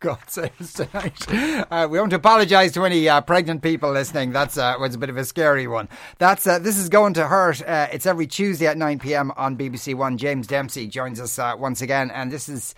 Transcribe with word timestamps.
God 0.00 0.18
save 0.28 0.58
us 0.58 0.72
tonight. 0.72 1.26
Uh, 1.70 1.86
we 1.90 1.98
want 1.98 2.08
to 2.10 2.16
apologise 2.16 2.72
to 2.72 2.86
any 2.86 3.06
uh, 3.06 3.20
pregnant 3.20 3.60
people 3.60 3.92
listening. 3.92 4.32
That's 4.32 4.56
uh, 4.56 4.74
was 4.80 4.94
a 4.94 4.98
bit 4.98 5.10
of 5.10 5.18
a 5.18 5.26
scary 5.26 5.66
one. 5.66 5.90
That's 6.16 6.46
uh, 6.46 6.58
this 6.58 6.78
is 6.78 6.88
going 6.88 7.12
to 7.14 7.28
hurt. 7.28 7.60
Uh, 7.60 7.86
it's 7.92 8.06
every 8.06 8.26
Tuesday 8.26 8.66
at 8.66 8.78
nine 8.78 8.98
pm 8.98 9.30
on 9.36 9.58
BBC 9.58 9.94
One. 9.94 10.16
James 10.16 10.46
Dempsey 10.46 10.86
joins 10.86 11.20
us 11.20 11.38
uh, 11.38 11.54
once 11.58 11.82
again, 11.82 12.10
and 12.10 12.32
this 12.32 12.48
is 12.48 12.74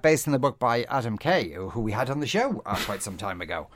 based 0.00 0.26
on 0.26 0.32
the 0.32 0.38
book 0.38 0.58
by 0.58 0.84
Adam 0.84 1.18
Kay, 1.18 1.52
who 1.52 1.80
we 1.80 1.92
had 1.92 2.08
on 2.08 2.20
the 2.20 2.26
show 2.26 2.62
quite 2.64 3.02
some 3.02 3.18
time 3.18 3.42
ago, 3.42 3.66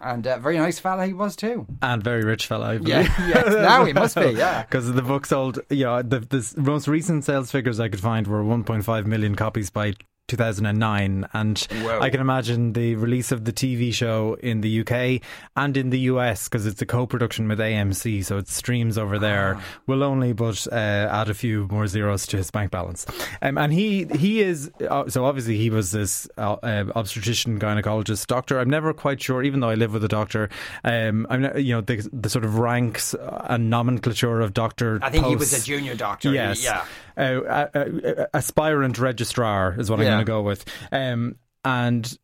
and 0.00 0.24
a 0.24 0.38
very 0.38 0.56
nice 0.56 0.78
fella 0.78 1.06
he 1.06 1.12
was 1.12 1.36
too, 1.36 1.66
and 1.82 2.02
very 2.02 2.22
rich 2.22 2.46
fella. 2.46 2.76
Yeah, 2.76 3.02
now 3.46 3.84
he 3.84 3.92
must 3.92 4.16
be. 4.16 4.30
Yeah, 4.30 4.62
because 4.62 4.90
the 4.90 5.02
book 5.02 5.26
sold. 5.26 5.58
You 5.68 5.84
know, 5.84 6.00
the, 6.00 6.20
the 6.20 6.54
most 6.56 6.88
recent 6.88 7.26
sales 7.26 7.50
figures 7.50 7.78
I 7.78 7.90
could 7.90 8.00
find 8.00 8.26
were 8.26 8.42
1.5 8.42 9.04
million 9.04 9.34
copies 9.34 9.68
by 9.68 9.92
2009 10.28 11.26
and 11.32 11.58
Whoa. 11.58 12.00
I 12.00 12.10
can 12.10 12.20
imagine 12.20 12.74
the 12.74 12.94
release 12.94 13.32
of 13.32 13.44
the 13.44 13.52
TV 13.52 13.92
show 13.92 14.34
in 14.34 14.60
the 14.60 14.80
UK 14.80 15.22
and 15.56 15.76
in 15.76 15.90
the 15.90 16.00
US 16.00 16.48
because 16.48 16.66
it's 16.66 16.80
a 16.82 16.86
co-production 16.86 17.48
with 17.48 17.58
AMC 17.58 18.24
so 18.24 18.36
it 18.36 18.48
streams 18.48 18.98
over 18.98 19.18
there 19.18 19.56
ah. 19.56 19.64
will 19.86 20.04
only 20.04 20.32
but 20.34 20.66
uh, 20.70 20.74
add 20.74 21.30
a 21.30 21.34
few 21.34 21.66
more 21.70 21.86
zeros 21.86 22.26
to 22.26 22.36
his 22.36 22.50
bank 22.50 22.70
balance 22.70 23.06
um, 23.42 23.58
and 23.58 23.72
he 23.72 24.04
he 24.16 24.40
is 24.40 24.70
uh, 24.88 25.08
so 25.08 25.24
obviously 25.24 25.56
he 25.56 25.70
was 25.70 25.90
this 25.90 26.28
uh, 26.36 26.56
uh, 26.62 26.84
obstetrician 26.94 27.58
gynecologist 27.58 28.26
doctor 28.26 28.60
I'm 28.60 28.70
never 28.70 28.92
quite 28.92 29.22
sure 29.22 29.42
even 29.42 29.60
though 29.60 29.70
I 29.70 29.74
live 29.74 29.94
with 29.94 30.04
a 30.04 30.08
doctor 30.08 30.50
um, 30.84 31.26
I'm 31.30 31.42
not, 31.42 31.62
you 31.62 31.74
know 31.74 31.80
the, 31.80 32.08
the 32.12 32.28
sort 32.28 32.44
of 32.44 32.58
ranks 32.58 33.14
and 33.18 33.70
nomenclature 33.70 34.40
of 34.40 34.52
doctor 34.52 34.98
I 35.02 35.10
think 35.10 35.24
posts. 35.24 35.50
he 35.50 35.56
was 35.56 35.62
a 35.62 35.66
junior 35.66 35.94
doctor 35.94 36.32
yes 36.32 36.62
yeah 36.62 36.84
uh, 37.18 37.66
uh, 37.74 38.26
aspirant 38.32 38.96
registrar 38.98 39.74
is 39.78 39.90
what 39.90 39.98
I'm 39.98 40.17
going 40.18 40.26
to 40.26 40.30
go 40.30 40.42
with. 40.42 40.64
Um, 40.92 41.36
and 41.64 42.18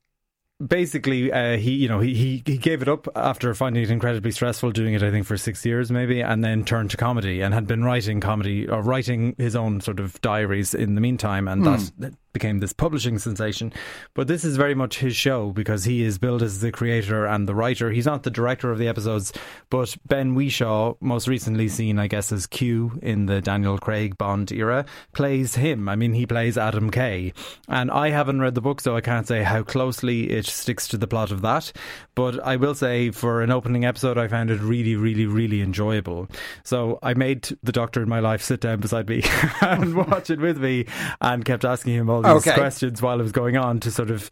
basically 0.65 1.33
uh, 1.33 1.57
he 1.57 1.73
you 1.73 1.89
know 1.89 1.99
he, 1.99 2.15
he 2.15 2.43
he 2.47 2.57
gave 2.57 2.81
it 2.81 2.89
up 2.89 3.09
after 3.17 3.53
finding 3.55 3.83
it 3.83 3.91
incredibly 3.91 4.31
stressful 4.31 4.71
doing 4.71 4.95
it 4.95 5.03
I 5.03 5.11
think 5.11 5.27
for 5.27 5.37
6 5.37 5.67
years 5.67 5.91
maybe 5.91 6.21
and 6.21 6.45
then 6.45 6.65
turned 6.65 6.91
to 6.93 6.97
comedy 6.97 7.41
and 7.41 7.53
had 7.53 7.67
been 7.67 7.85
writing 7.85 8.21
comedy 8.21 8.69
or 8.69 8.81
writing 8.81 9.35
his 9.37 9.57
own 9.57 9.81
sort 9.81 9.99
of 9.99 10.21
diaries 10.21 10.75
in 10.75 10.95
the 10.95 11.01
meantime 11.01 11.49
and 11.49 11.63
mm. 11.63 11.93
that 11.99 12.15
became 12.35 12.59
this 12.59 12.75
publishing 12.75 13.19
sensation. 13.19 13.73
But 14.13 14.29
this 14.29 14.45
is 14.45 14.59
very 14.59 14.75
much 14.75 14.99
his 14.99 15.17
show 15.17 15.53
because 15.53 15.85
he 15.85 16.03
is 16.03 16.19
billed 16.19 16.43
as 16.43 16.61
the 16.61 16.71
creator 16.71 17.25
and 17.25 17.49
the 17.49 17.55
writer. 17.55 17.91
He's 17.91 18.05
not 18.05 18.25
the 18.25 18.31
director 18.31 18.71
of 18.71 18.79
the 18.79 18.89
episodes, 18.89 19.33
but 19.71 19.97
Ben 20.07 20.35
Whishaw, 20.35 20.97
most 21.01 21.27
recently 21.27 21.69
seen, 21.69 21.99
I 21.99 22.09
guess, 22.09 22.31
as 22.31 22.47
Q 22.47 22.99
in 23.01 23.25
the 23.25 23.41
Daniel 23.41 23.79
Craig 23.79 24.19
Bond 24.19 24.53
era, 24.53 24.85
plays 25.15 25.55
him. 25.55 25.89
I 25.89 25.97
mean, 25.97 26.13
he 26.13 26.27
plays 26.27 26.59
Adam 26.59 26.91
Kay. 26.91 27.33
And 27.69 27.91
I 27.91 28.11
haven't 28.11 28.43
read 28.43 28.55
the 28.55 28.61
book, 28.61 28.83
so 28.83 28.95
I 28.95 29.01
can't 29.01 29.27
say 29.27 29.43
how 29.43 29.63
closely 29.63 30.31
it 30.31 30.47
sticks 30.47 30.87
to 30.89 30.99
the 30.99 31.07
plot 31.07 31.31
of 31.31 31.41
that. 31.41 31.73
But 32.15 32.45
I 32.45 32.57
will 32.57 32.75
say, 32.75 33.11
for 33.11 33.41
an 33.41 33.51
opening 33.51 33.85
episode, 33.85 34.19
I 34.19 34.29
found 34.29 34.51
it 34.51 34.61
really, 34.61 34.97
really, 34.97 35.27
really 35.27 35.63
enjoyable. 35.63 36.29
So 36.65 36.99
I 37.03 37.15
made 37.15 37.57
the 37.63 37.73
doctor 37.73 38.03
in 38.03 38.09
my 38.09 38.21
life 38.21 38.43
sit 38.43 38.61
down 38.61 38.81
beside 38.81 39.09
me 39.09 39.23
and 39.61 39.95
watch 39.95 40.31
it 40.31 40.41
with 40.41 40.59
me 40.59 40.87
and 41.21 41.45
kept 41.45 41.65
asking 41.65 41.95
him 41.95 42.11
all 42.11 42.24
these 42.25 42.47
okay. 42.47 42.55
questions 42.55 43.01
while 43.01 43.21
it 43.21 43.23
was 43.23 43.33
going 43.33 43.57
on 43.57 43.81
to 43.81 43.91
sort 43.91 44.11
of 44.11 44.31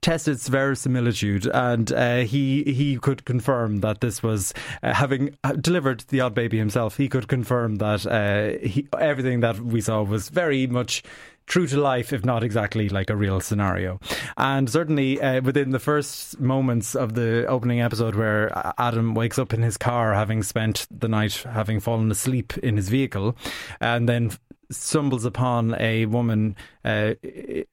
test 0.00 0.28
its 0.28 0.48
verisimilitude, 0.48 1.46
and 1.46 1.92
uh, 1.92 2.18
he 2.18 2.62
he 2.64 2.98
could 2.98 3.24
confirm 3.24 3.80
that 3.80 4.00
this 4.00 4.22
was 4.22 4.54
uh, 4.82 4.94
having 4.94 5.36
uh, 5.44 5.52
delivered 5.52 6.00
the 6.08 6.20
odd 6.20 6.34
baby 6.34 6.58
himself. 6.58 6.96
He 6.96 7.08
could 7.08 7.28
confirm 7.28 7.76
that 7.76 8.06
uh, 8.06 8.64
he, 8.66 8.86
everything 8.98 9.40
that 9.40 9.58
we 9.60 9.80
saw 9.80 10.02
was 10.02 10.28
very 10.28 10.66
much 10.66 11.02
true 11.46 11.66
to 11.66 11.80
life, 11.80 12.12
if 12.12 12.24
not 12.24 12.44
exactly 12.44 12.88
like 12.90 13.08
a 13.10 13.16
real 13.16 13.40
scenario. 13.40 13.98
And 14.36 14.68
certainly 14.68 15.20
uh, 15.20 15.40
within 15.40 15.70
the 15.70 15.78
first 15.78 16.38
moments 16.38 16.94
of 16.94 17.14
the 17.14 17.46
opening 17.46 17.80
episode, 17.80 18.14
where 18.14 18.52
Adam 18.78 19.14
wakes 19.14 19.38
up 19.38 19.54
in 19.54 19.62
his 19.62 19.78
car 19.78 20.14
having 20.14 20.42
spent 20.42 20.86
the 20.90 21.08
night 21.08 21.44
having 21.50 21.80
fallen 21.80 22.10
asleep 22.10 22.56
in 22.58 22.76
his 22.76 22.88
vehicle, 22.88 23.36
and 23.80 24.08
then 24.08 24.30
stumbles 24.70 25.24
upon 25.24 25.74
a 25.80 26.04
woman, 26.06 26.54
uh, 26.88 27.14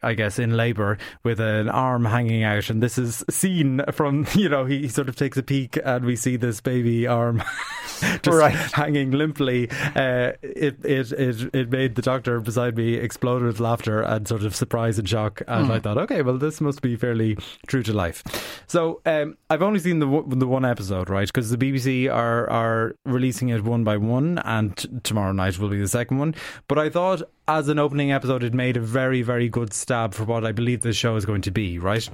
I 0.04 0.14
guess, 0.14 0.40
in 0.40 0.58
labour 0.58 0.98
with 1.24 1.40
an 1.40 1.70
arm 1.70 2.06
hanging 2.06 2.44
out. 2.44 2.70
And 2.70 2.84
this 2.84 2.98
is 2.98 3.24
seen 3.30 3.82
from, 3.92 4.28
you 4.34 4.50
know, 4.50 4.66
he 4.66 4.88
sort 4.88 5.10
of 5.10 5.16
takes 5.16 5.38
a 5.38 5.44
peek 5.44 5.78
and 5.84 6.06
we 6.06 6.16
see 6.16 6.36
this 6.36 6.60
baby 6.62 7.08
arm 7.08 7.42
just 8.22 8.28
right. 8.28 8.54
hanging 8.74 9.12
limply. 9.12 9.70
Uh, 9.96 10.34
it, 10.42 10.84
it, 10.84 11.12
it, 11.14 11.56
it 11.56 11.70
made 11.70 11.96
the 11.96 12.02
doctor 12.02 12.40
beside 12.42 12.76
me 12.76 12.96
explode 12.96 13.42
with 13.42 13.60
laughter 13.60 14.02
and 14.02 14.28
sort 14.28 14.44
of 14.44 14.56
surprise 14.56 15.00
and 15.00 15.08
shock. 15.08 15.42
And 15.48 15.70
mm. 15.70 15.72
I 15.72 15.80
thought, 15.80 15.98
okay, 15.98 16.22
well, 16.22 16.38
this 16.38 16.60
must 16.60 16.82
be 16.82 16.96
fairly 16.96 17.38
true 17.68 17.84
to 17.84 17.94
life. 17.94 18.24
So 18.68 19.02
um, 19.06 19.38
I've 19.50 19.64
only 19.64 19.80
seen 19.80 20.00
the, 20.00 20.24
the 20.28 20.48
one 20.48 20.66
episode, 20.66 21.10
right? 21.10 21.28
Because 21.28 21.50
the 21.50 21.58
BBC 21.58 22.14
are, 22.14 22.50
are 22.50 22.96
releasing 23.06 23.50
it 23.50 23.64
one 23.64 23.84
by 23.84 23.98
one, 23.98 24.40
and 24.40 25.04
tomorrow 25.04 25.32
night 25.32 25.58
will 25.58 25.70
be 25.70 25.80
the 25.80 25.88
second 25.88 26.18
one. 26.18 26.36
But 26.68 26.80
I 26.80 26.90
thought 26.90 27.22
as 27.48 27.68
an 27.68 27.80
opening 27.80 28.12
episode, 28.12 28.44
it 28.44 28.54
made 28.54 28.78
a 28.78 28.82
very, 28.82 29.22
very 29.22 29.50
good 29.50 29.74
stab 29.74 30.14
for 30.14 30.24
what 30.24 30.46
I 30.46 30.52
believe 30.52 30.82
this 30.82 30.96
show 30.96 31.16
is 31.16 31.26
going 31.26 31.42
to 31.44 31.52
be, 31.52 31.78
right? 31.80 32.08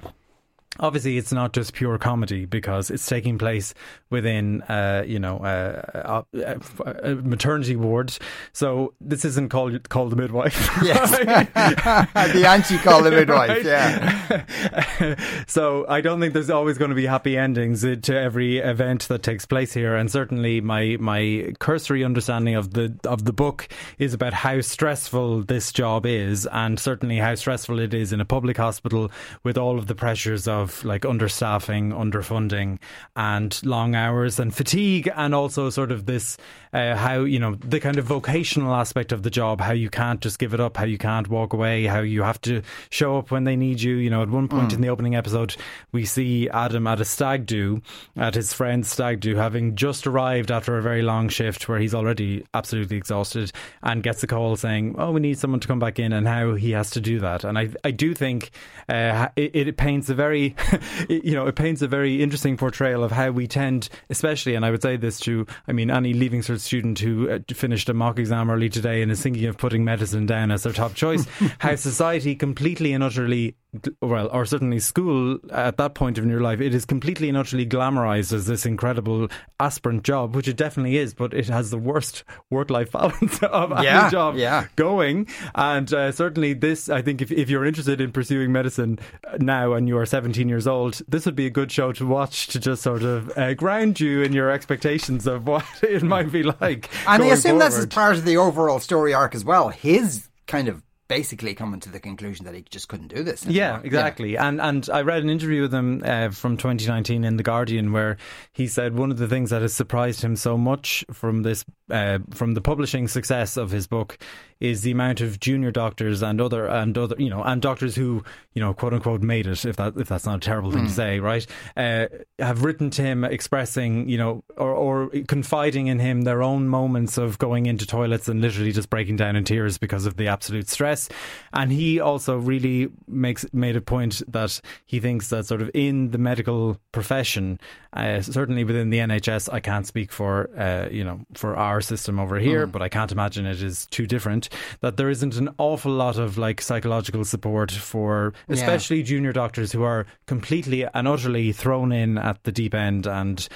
Obviously 0.80 1.18
it's 1.18 1.32
not 1.32 1.54
just 1.54 1.74
pure 1.74 1.98
comedy 1.98 2.46
because 2.46 2.90
it's 2.90 3.06
taking 3.06 3.38
place 3.38 3.74
within 4.10 4.62
uh, 4.64 5.04
you 5.06 5.20
know 5.20 5.38
uh, 5.40 6.24
uh, 6.36 6.56
uh 6.86 7.16
maternity 7.24 7.76
wards. 7.76 8.20
So 8.54 8.94
this 9.02 9.26
isn't 9.26 9.50
called 9.50 9.90
called 9.90 10.12
the 10.12 10.16
midwife. 10.16 10.70
Yes. 10.82 11.12
The 12.32 12.46
anti 12.48 12.78
call 12.78 13.04
the 13.04 13.12
midwife 13.22 13.50
right? 13.50 13.66
yeah. 13.66 15.16
So 15.48 15.86
I 15.88 16.02
don't 16.02 16.20
think 16.20 16.34
there's 16.34 16.50
always 16.50 16.78
going 16.78 16.90
to 16.90 16.96
be 16.96 17.06
happy 17.06 17.38
endings 17.38 17.82
to 17.82 18.18
every 18.18 18.58
event 18.58 19.08
that 19.10 19.24
takes 19.24 19.46
place 19.46 19.74
here. 19.74 19.96
And 19.96 20.10
certainly 20.10 20.62
my 20.62 20.98
my 21.00 21.54
cursory 21.60 22.04
understanding 22.04 22.56
of 22.56 22.74
the 22.74 22.98
of 23.06 23.26
the 23.26 23.34
book 23.34 23.68
is 24.00 24.14
about 24.14 24.34
how 24.34 24.62
stressful 24.62 25.44
this 25.44 25.72
job 25.72 26.06
is 26.06 26.48
and 26.48 26.80
certainly 26.80 27.18
how 27.18 27.36
stressful 27.36 27.80
it 27.80 27.94
is 27.94 28.12
in 28.12 28.22
a 28.22 28.26
public 28.26 28.58
hospital 28.58 29.12
with 29.44 29.58
all 29.58 29.78
of 29.78 29.88
the 29.88 29.96
pressures 29.96 30.48
of 30.48 30.71
like 30.84 31.04
understaffing, 31.04 31.92
underfunding, 31.92 32.80
and 33.16 33.60
long 33.66 33.96
hours 33.96 34.40
and 34.40 34.54
fatigue, 34.56 35.10
and 35.16 35.36
also 35.36 35.70
sort 35.70 35.92
of 35.92 36.06
this 36.06 36.38
uh, 36.74 36.96
how 36.96 37.20
you 37.22 37.40
know 37.40 37.56
the 37.56 37.80
kind 37.80 37.98
of 37.98 38.06
vocational 38.06 38.74
aspect 38.74 39.12
of 39.12 39.24
the 39.24 39.30
job, 39.30 39.60
how 39.60 39.74
you 39.74 39.90
can't 39.90 40.22
just 40.22 40.40
give 40.40 40.54
it 40.54 40.60
up, 40.60 40.78
how 40.78 40.86
you 40.86 40.98
can't 40.98 41.28
walk 41.28 41.54
away, 41.54 41.86
how 41.86 42.00
you 42.00 42.24
have 42.24 42.40
to 42.42 42.62
show 42.90 43.18
up 43.18 43.32
when 43.32 43.44
they 43.44 43.56
need 43.56 43.82
you. 43.82 43.96
You 43.96 44.10
know, 44.10 44.22
at 44.22 44.30
one 44.30 44.48
point 44.48 44.70
mm. 44.70 44.76
in 44.76 44.82
the 44.82 44.90
opening 44.90 45.16
episode, 45.16 45.56
we 45.92 46.06
see 46.06 46.50
Adam 46.50 46.88
at 46.88 47.02
a 47.02 47.06
stag 47.06 47.46
do, 47.46 47.82
at 48.16 48.36
his 48.36 48.54
friend's 48.54 48.90
stag 48.90 49.20
do, 49.20 49.36
having 49.36 49.76
just 49.76 50.08
arrived 50.08 50.52
after 50.52 50.78
a 50.78 50.82
very 50.82 51.02
long 51.02 51.30
shift 51.30 51.68
where 51.68 51.80
he's 51.80 51.94
already 51.94 52.46
absolutely 52.54 52.98
exhausted, 52.98 53.52
and 53.84 54.04
gets 54.04 54.24
a 54.24 54.28
call 54.28 54.56
saying, 54.56 54.96
"Oh, 54.98 55.12
we 55.12 55.20
need 55.20 55.40
someone 55.40 55.60
to 55.60 55.68
come 55.68 55.80
back 55.80 56.00
in," 56.00 56.14
and 56.14 56.28
how 56.28 56.56
he 56.56 56.72
has 56.72 56.90
to 56.92 57.02
do 57.02 57.20
that. 57.20 57.44
And 57.44 57.58
I, 57.58 57.70
I 57.84 57.92
do 57.92 58.14
think 58.14 58.52
uh, 58.88 59.28
it, 59.36 59.56
it 59.56 59.78
paints 59.78 60.10
a 60.10 60.16
very, 60.16 60.56
you 61.10 61.34
know, 61.34 61.48
it 61.48 61.56
paints 61.56 61.82
a 61.82 61.88
very 61.88 62.24
interesting 62.24 62.56
portrayal 62.56 63.04
of 63.04 63.12
how 63.12 63.32
we 63.32 63.48
tend, 63.48 63.90
especially, 64.10 64.56
and 64.56 64.66
I 64.66 64.72
would 64.72 64.82
say 64.82 64.96
this 64.96 65.20
to, 65.22 65.46
I 65.68 65.74
mean, 65.74 65.92
any 65.92 66.14
leaving 66.14 66.42
cert 66.42 66.61
student 66.62 67.00
who 67.00 67.30
uh, 67.30 67.40
finished 67.54 67.90
a 67.90 67.94
mock 67.94 68.20
exam 68.20 68.50
early 68.50 68.70
today 68.70 69.02
and 69.02 69.12
is 69.12 69.22
thinking 69.22 69.46
of 69.46 69.58
putting 69.58 69.84
medicine 69.84 70.26
down 70.26 70.52
as 70.52 70.64
their 70.64 70.74
top 70.74 70.94
choice, 70.94 71.26
how 71.60 71.76
society 71.76 72.36
completely 72.36 72.94
and 72.94 73.04
utterly 73.04 73.56
well, 74.02 74.30
or 74.34 74.46
certainly 74.46 74.80
school 74.80 75.40
at 75.52 75.78
that 75.78 75.94
point 75.94 76.18
in 76.18 76.30
your 76.30 76.42
life, 76.42 76.60
it 76.60 76.74
is 76.74 76.84
completely 76.84 77.30
and 77.30 77.38
utterly 77.38 77.66
glamorized 77.66 78.34
as 78.34 78.46
this 78.46 78.66
incredible 78.66 79.30
aspirant 79.60 80.04
job, 80.04 80.36
which 80.36 80.48
it 80.48 80.58
definitely 80.58 80.98
is, 80.98 81.14
but 81.14 81.34
it 81.34 81.48
has 81.48 81.72
the 81.72 81.78
worst 81.78 82.24
work 82.50 82.70
life 82.70 82.92
balance 82.92 83.42
of 83.44 83.72
yeah, 83.84 84.02
any 84.02 84.12
job 84.12 84.36
yeah. 84.36 84.68
going. 84.76 85.28
And 85.56 85.92
uh, 85.94 86.12
certainly, 86.12 86.54
this, 86.54 86.90
I 86.90 87.02
think, 87.02 87.22
if, 87.22 87.32
if 87.32 87.50
you're 87.50 87.66
interested 87.66 88.02
in 88.02 88.12
pursuing 88.12 88.52
medicine 88.52 89.00
now 89.40 89.74
and 89.74 89.88
you 89.88 89.98
are 89.98 90.06
17 90.06 90.50
years 90.50 90.68
old, 90.68 91.02
this 91.08 91.26
would 91.26 91.36
be 91.36 91.46
a 91.46 91.52
good 91.52 91.72
show 91.72 91.94
to 91.94 92.06
watch 92.06 92.48
to 92.48 92.60
just 92.60 92.82
sort 92.82 93.04
of 93.04 93.36
uh, 93.38 93.54
ground 93.54 94.00
you 94.00 94.22
in 94.22 94.34
your 94.34 94.52
expectations 94.52 95.28
of 95.28 95.48
what 95.48 95.66
it 95.84 96.04
might 96.04 96.32
be 96.32 96.44
like. 96.44 96.90
And 97.08 97.24
I 97.24 97.28
assume 97.28 97.60
forward. 97.60 97.72
that's 97.72 97.86
part 97.86 98.18
of 98.18 98.26
the 98.26 98.36
overall 98.38 98.80
story 98.80 99.14
arc 99.14 99.34
as 99.34 99.46
well. 99.46 99.70
His 99.70 100.28
kind 100.48 100.68
of 100.68 100.84
basically 101.12 101.54
coming 101.54 101.82
to 101.82 101.90
the 101.90 102.00
conclusion 102.00 102.46
that 102.46 102.56
he 102.56 102.62
just 102.70 102.88
couldn't 102.88 103.10
do 103.10 103.22
this. 103.22 103.46
Anymore. 103.46 103.58
Yeah, 103.58 103.82
exactly. 103.84 104.34
Yeah. 104.34 104.48
And 104.48 104.62
and 104.62 104.90
I 104.90 105.02
read 105.02 105.22
an 105.24 105.30
interview 105.30 105.62
with 105.62 105.74
him 105.74 106.02
uh, 106.06 106.30
from 106.30 106.56
2019 106.56 107.26
in 107.26 107.36
the 107.36 107.44
Guardian 107.44 107.92
where 107.92 108.16
he 108.54 108.68
said 108.68 108.96
one 108.96 109.12
of 109.12 109.18
the 109.18 109.28
things 109.28 109.50
that 109.50 109.62
has 109.62 109.74
surprised 109.74 110.22
him 110.22 110.38
so 110.38 110.58
much 110.58 111.04
from 111.12 111.44
this 111.44 111.66
uh, 111.90 112.20
from 112.34 112.54
the 112.54 112.62
publishing 112.62 113.10
success 113.10 113.58
of 113.58 113.72
his 113.72 113.88
book 113.88 114.18
is 114.62 114.84
the 114.84 114.92
amount 114.92 115.20
of 115.20 115.40
junior 115.40 115.72
doctors 115.72 116.22
and 116.22 116.40
other 116.40 116.68
and 116.68 116.98
other 116.98 117.16
you 117.18 117.30
know 117.30 117.42
and 117.44 117.62
doctors 117.62 117.96
who 117.96 118.24
you 118.54 118.62
know 118.62 118.74
quote 118.74 118.94
unquote 118.94 119.22
made 119.22 119.48
it 119.48 119.66
if 119.66 119.76
that 119.76 119.98
if 119.98 120.08
that's 120.08 120.26
not 120.26 120.38
a 120.38 120.40
terrible 120.40 120.72
thing 120.72 120.84
mm. 120.84 120.86
to 120.86 120.92
hmm. 120.92 120.96
say 120.96 121.20
right 121.20 121.48
uh, 121.76 122.06
have 122.40 122.64
written 122.64 122.90
to 122.90 123.02
him 123.02 123.24
expressing 123.24 124.08
you 124.08 124.18
know 124.18 124.44
or, 124.56 124.72
or 124.72 125.10
confiding 125.28 125.88
in 125.88 126.00
him 126.00 126.22
their 126.22 126.44
own 126.44 126.70
moments 126.70 127.18
of 127.18 127.40
going 127.40 127.66
into 127.66 127.86
toilets 127.86 128.28
and 128.28 128.40
literally 128.40 128.72
just 128.72 128.90
breaking 128.90 129.16
down 129.16 129.36
in 129.36 129.44
tears 129.44 129.78
because 129.78 130.06
of 130.06 130.16
the 130.18 130.28
absolute 130.28 130.70
stress 130.70 131.10
and 131.54 131.72
he 131.72 132.00
also 132.00 132.38
really 132.38 132.90
makes 133.08 133.46
made 133.54 133.76
a 133.76 133.82
point 133.82 134.22
that 134.28 134.62
he 134.86 135.00
thinks 135.00 135.30
that 135.30 135.46
sort 135.46 135.62
of 135.62 135.72
in 135.74 136.12
the 136.12 136.20
medical 136.20 136.78
profession 136.92 137.60
uh, 137.94 138.22
certainly 138.22 138.64
within 138.64 138.92
the 138.92 139.00
NHS 139.00 139.52
I 139.52 139.60
can't 139.60 139.88
speak 139.88 140.12
for 140.12 140.50
uh, 140.58 140.88
you 140.92 141.04
know 141.04 141.22
for 141.34 141.56
our 141.56 141.82
system 141.82 142.20
over 142.20 142.38
here 142.38 142.68
mm. 142.68 142.72
but 142.72 142.84
I 142.84 142.90
can't 142.90 143.12
imagine 143.12 143.48
it 143.48 143.64
is 143.64 143.88
too 143.88 144.06
different 144.06 144.50
that 144.82 144.98
there 144.98 145.10
isn't 145.10 145.36
an 145.36 145.50
awful 145.58 145.92
lot 145.92 146.18
of 146.18 146.38
like 146.38 146.62
psychological 146.62 147.26
support 147.26 147.72
for 147.72 148.34
especially 148.50 148.98
yeah. 148.98 149.04
junior 149.04 149.34
doctors 149.34 149.72
who 149.72 149.84
are 149.84 150.06
completely 150.28 150.86
and 150.94 151.08
utterly 151.08 151.52
thrown 151.52 151.92
in 151.92 152.18
at 152.18 152.44
the 152.44 152.52
deep 152.52 152.74
end 152.74 153.08
and 153.08 153.48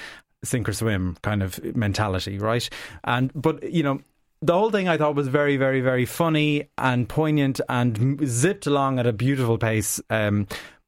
sink 0.44 0.68
or 0.68 0.72
swim 0.72 1.16
kind 1.22 1.42
of 1.42 1.62
mentality, 1.74 2.38
right? 2.38 2.68
And 3.04 3.30
but 3.34 3.70
you 3.72 3.82
know, 3.82 4.00
the 4.42 4.52
whole 4.52 4.70
thing 4.70 4.88
I 4.88 4.96
thought 4.96 5.14
was 5.14 5.28
very, 5.28 5.56
very, 5.56 5.80
very 5.80 6.04
funny 6.04 6.68
and 6.78 7.08
poignant 7.08 7.60
and 7.68 8.20
zipped 8.26 8.66
along 8.66 8.98
at 8.98 9.06
a 9.06 9.12
beautiful 9.12 9.58
pace. 9.58 10.00
Um, 10.10 10.46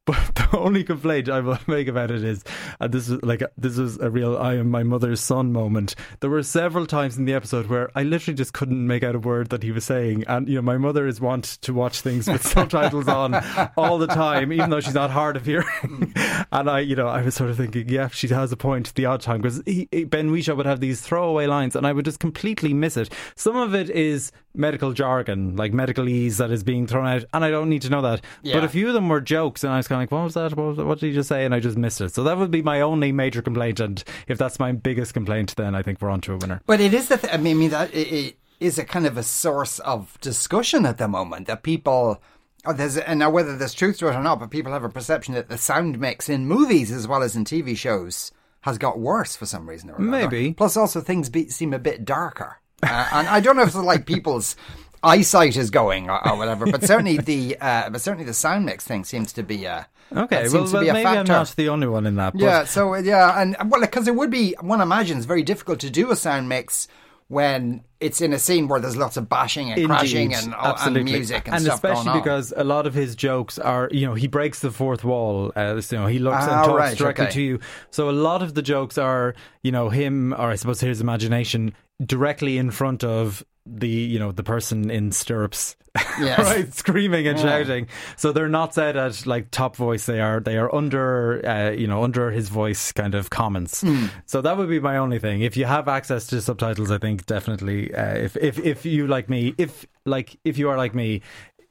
but 0.08 0.34
the 0.37 0.58
only 0.58 0.84
complaint 0.84 1.28
I 1.28 1.40
will 1.40 1.58
make 1.66 1.87
about 1.87 2.10
it 2.10 2.25
is, 2.25 2.43
and 2.81 2.93
this 2.93 3.10
is 3.10 3.22
like 3.22 3.43
uh, 3.43 3.49
this 3.58 3.76
is 3.76 3.99
a 3.99 4.08
real 4.08 4.38
I 4.38 4.55
am 4.55 4.70
my 4.70 4.82
mother's 4.82 5.20
son 5.20 5.52
moment. 5.52 5.94
There 6.20 6.31
were 6.31 6.43
several 6.43 6.87
times 6.87 7.19
in 7.19 7.26
the 7.26 7.34
episode 7.34 7.66
where 7.66 7.90
I 7.94 8.05
literally 8.05 8.34
just 8.34 8.55
couldn't 8.55 8.87
make 8.87 9.02
out 9.02 9.14
a 9.14 9.19
word 9.19 9.50
that 9.50 9.62
he 9.62 9.70
was 9.70 9.84
saying, 9.84 10.25
and 10.26 10.49
you 10.49 10.56
know 10.56 10.62
my 10.62 10.78
mother 10.78 11.06
is 11.06 11.20
wont 11.20 11.44
to 11.60 11.75
watch 11.75 12.00
things 12.00 12.26
with 12.26 12.46
subtitles 12.46 13.06
on 13.06 13.34
all 13.76 13.99
the 13.99 14.06
time, 14.06 14.50
even 14.50 14.70
though 14.70 14.81
she's 14.81 14.94
not 14.94 15.10
hard 15.10 15.37
of 15.37 15.44
hearing. 15.44 16.14
and 16.52 16.70
I, 16.70 16.81
you 16.81 16.96
know, 16.96 17.08
I 17.08 17.20
was 17.20 17.34
sort 17.34 17.50
of 17.50 17.58
thinking, 17.58 17.90
yeah, 17.90 18.08
she 18.08 18.28
has 18.28 18.50
a 18.50 18.56
point 18.56 18.94
the 18.94 19.04
odd 19.04 19.20
time 19.20 19.43
because 19.43 19.62
Ben 19.62 20.31
Whishaw 20.31 20.56
would 20.56 20.66
have 20.66 20.81
these 20.81 21.02
throwaway 21.02 21.46
lines, 21.46 21.76
and 21.76 21.87
I 21.87 21.93
would 21.93 22.06
just 22.06 22.19
completely 22.19 22.72
miss 22.72 22.96
it. 22.96 23.12
Some 23.37 23.56
of 23.56 23.75
it 23.75 23.90
is 23.90 24.32
medical 24.54 24.93
jargon, 24.93 25.56
like 25.56 25.72
medicalese 25.72 26.38
that 26.38 26.50
is 26.50 26.62
being 26.62 26.87
thrown 26.87 27.06
out, 27.06 27.25
and 27.34 27.44
I 27.44 27.50
don't 27.50 27.69
need 27.69 27.82
to 27.82 27.90
know 27.90 28.02
that. 28.02 28.22
Yeah. 28.43 28.54
But 28.54 28.64
a 28.64 28.69
few 28.69 28.88
of 28.88 28.94
them 28.94 29.08
were 29.08 29.20
jokes, 29.20 29.64
and 29.64 29.72
I 29.72 29.76
was 29.76 29.88
kind 29.88 29.98
of 29.98 29.98
like, 29.99 30.11
what 30.11 30.25
was 30.25 30.35
that? 30.35 30.55
What, 30.55 30.67
was 30.67 30.77
that? 30.77 30.87
what 30.87 31.00
did 31.00 31.09
he 31.09 31.12
just 31.12 31.29
say? 31.29 31.45
And 31.45 31.55
I 31.55 31.61
just 31.61 31.77
missed 31.77 32.00
it. 32.00 32.15
So 32.15 32.23
that 32.25 32.39
would 32.39 32.50
be 32.50 32.62
my 32.62 32.81
only 32.81 33.12
major 33.12 33.43
complaint. 33.43 33.81
And 33.81 34.03
if 34.27 34.39
that's 34.39 34.59
my 34.59 34.73
biggest 34.73 35.15
complaint, 35.15 35.55
then 35.56 35.75
I 35.75 35.83
think 35.83 36.00
we're 36.00 36.11
on 36.11 36.21
to 36.23 36.35
a 36.35 36.37
winner. 36.37 36.61
But 36.67 36.81
it 36.81 36.95
is 36.95 37.09
the. 37.09 37.19
Th- 37.19 37.33
I 37.33 37.37
mean, 37.37 37.56
I 37.56 37.61
mean 37.61 37.71
that 37.71 37.95
it, 37.95 38.12
it 38.12 38.39
is 38.61 38.79
a 38.79 38.85
kind 38.85 39.06
of 39.06 39.17
a 39.17 39.23
source 39.23 39.79
of 39.81 40.19
discussion 40.21 40.87
at 40.87 40.99
the 40.99 41.09
moment 41.09 41.47
that 41.47 41.62
people. 41.62 42.23
Oh, 42.65 42.73
there's 42.73 42.97
and 42.97 43.21
now 43.21 43.31
whether 43.31 43.56
there's 43.56 43.73
truth 43.73 43.99
to 43.99 44.09
it 44.09 44.15
or 44.15 44.23
not, 44.23 44.41
but 44.41 44.50
people 44.50 44.73
have 44.73 44.85
a 44.85 44.89
perception 44.89 45.35
that 45.35 45.49
the 45.49 45.56
sound 45.56 45.99
mix 45.99 46.29
in 46.29 46.47
movies 46.47 46.91
as 46.91 47.06
well 47.06 47.23
as 47.23 47.37
in 47.37 47.45
TV 47.45 47.77
shows 47.77 48.33
has 48.62 48.79
got 48.79 48.99
worse 48.99 49.37
for 49.37 49.47
some 49.47 49.69
reason 49.69 49.91
or 49.91 49.97
another. 49.97 50.29
Maybe. 50.29 50.55
Plus, 50.55 50.77
also 50.77 51.00
things 51.00 51.31
be, 51.31 51.49
seem 51.49 51.73
a 51.73 51.79
bit 51.79 52.05
darker, 52.05 52.61
uh, 52.83 53.09
and 53.12 53.29
I 53.29 53.41
don't 53.41 53.56
know 53.56 53.62
if 53.62 53.69
it's 53.69 53.77
like 53.77 54.06
people's 54.06 54.56
eyesight 55.03 55.56
is 55.56 55.71
going 55.71 56.11
or, 56.11 56.27
or 56.29 56.37
whatever. 56.37 56.67
But 56.67 56.85
certainly 56.85 57.19
the 57.19 57.56
uh, 57.61 57.91
but 57.91 58.00
certainly 58.00 58.25
the 58.25 58.35
sound 58.35 58.67
mix 58.67 58.87
thing 58.87 59.05
seems 59.05 59.33
to 59.35 59.43
be 59.43 59.65
a 59.65 59.87
okay. 60.15 60.49
Well, 60.49 60.65
well 60.65 60.83
maybe 60.83 61.03
factor. 61.03 61.19
I'm 61.19 61.27
not 61.27 61.55
the 61.56 61.69
only 61.69 61.87
one 61.87 62.06
in 62.06 62.17
that. 62.17 62.33
But. 62.35 62.43
Yeah. 62.43 62.65
So 62.65 62.95
yeah, 62.95 63.41
and 63.41 63.56
well, 63.71 63.81
because 63.81 64.09
it 64.09 64.15
would 64.15 64.31
be 64.31 64.55
one 64.61 64.81
imagines 64.81 65.25
very 65.25 65.43
difficult 65.43 65.81
to 65.81 65.91
do 65.91 66.11
a 66.11 66.17
sound 66.17 66.49
mix 66.49 66.89
when 67.29 67.85
it's 68.00 68.23
in 68.23 68.33
a 68.33 68.39
scene 68.39 68.69
where 68.69 68.81
there's 68.81 68.97
lots 68.97 69.19
of 69.19 69.29
bashing 69.29 69.71
and 69.71 69.79
Indeed, 69.79 69.89
crashing 69.89 70.35
and, 70.35 70.55
and, 70.56 71.05
music 71.05 71.47
and, 71.47 71.56
and 71.56 71.65
stuff 71.65 71.85
especially 71.85 72.19
because 72.19 72.55
a 72.56 72.65
lot 72.65 72.87
of 72.87 72.95
his 72.95 73.15
jokes 73.15 73.59
are 73.59 73.89
you 73.93 74.06
know 74.06 74.15
he 74.15 74.27
breaks 74.27 74.61
the 74.61 74.71
fourth 74.71 75.05
wall 75.05 75.53
uh, 75.55 75.81
you 75.91 75.99
know 75.99 76.06
he 76.06 76.19
looks 76.19 76.39
ah, 76.41 76.56
and 76.56 76.65
talks 76.65 76.79
right, 76.79 76.97
directly 76.97 77.25
okay. 77.27 77.33
to 77.35 77.43
you 77.43 77.61
so 77.91 78.09
a 78.09 78.12
lot 78.12 78.43
of 78.43 78.55
the 78.55 78.62
jokes 78.62 78.97
are 78.97 79.35
you 79.62 79.71
know 79.71 79.91
him 79.91 80.33
or 80.33 80.50
I 80.50 80.55
suppose 80.55 80.81
his 80.81 81.03
imagination 81.03 81.75
directly 82.05 82.56
in 82.56 82.71
front 82.71 83.05
of 83.05 83.45
the 83.76 83.88
you 83.88 84.19
know 84.19 84.32
the 84.32 84.43
person 84.43 84.91
in 84.91 85.12
stirrups 85.12 85.76
yes. 86.20 86.38
right 86.38 86.75
screaming 86.75 87.26
and 87.26 87.38
yeah. 87.38 87.44
shouting 87.44 87.87
so 88.17 88.32
they're 88.32 88.49
not 88.49 88.75
said 88.75 88.97
at 88.97 89.26
like 89.26 89.50
top 89.50 89.76
voice 89.76 90.06
they 90.06 90.20
are 90.20 90.41
they 90.41 90.56
are 90.56 90.73
under 90.75 91.44
uh, 91.47 91.70
you 91.70 91.87
know 91.87 92.05
under 92.05 92.31
his 92.31 92.49
voice 92.49 92.93
kind 92.93 93.15
of 93.15 93.31
comments 93.31 93.82
mm. 93.82 94.11
so 94.26 94.41
that 94.41 94.56
would 94.56 94.69
be 94.69 94.81
my 94.81 94.97
only 94.97 95.19
thing 95.19 95.41
if 95.43 95.56
you 95.56 95.65
have 95.65 95.88
access 95.88 96.26
to 96.26 96.41
subtitles 96.41 96.91
i 96.91 96.99
think 96.99 97.26
definitely 97.26 97.93
uh, 97.94 98.15
if 98.15 98.37
if 98.37 98.59
if 98.59 98.85
you 98.85 99.06
like 99.06 99.29
me 99.29 99.55
if 99.59 99.87
like 100.05 100.38
if 100.44 100.59
you 100.59 100.69
are 100.69 100.76
like 100.76 100.94
me 100.94 101.21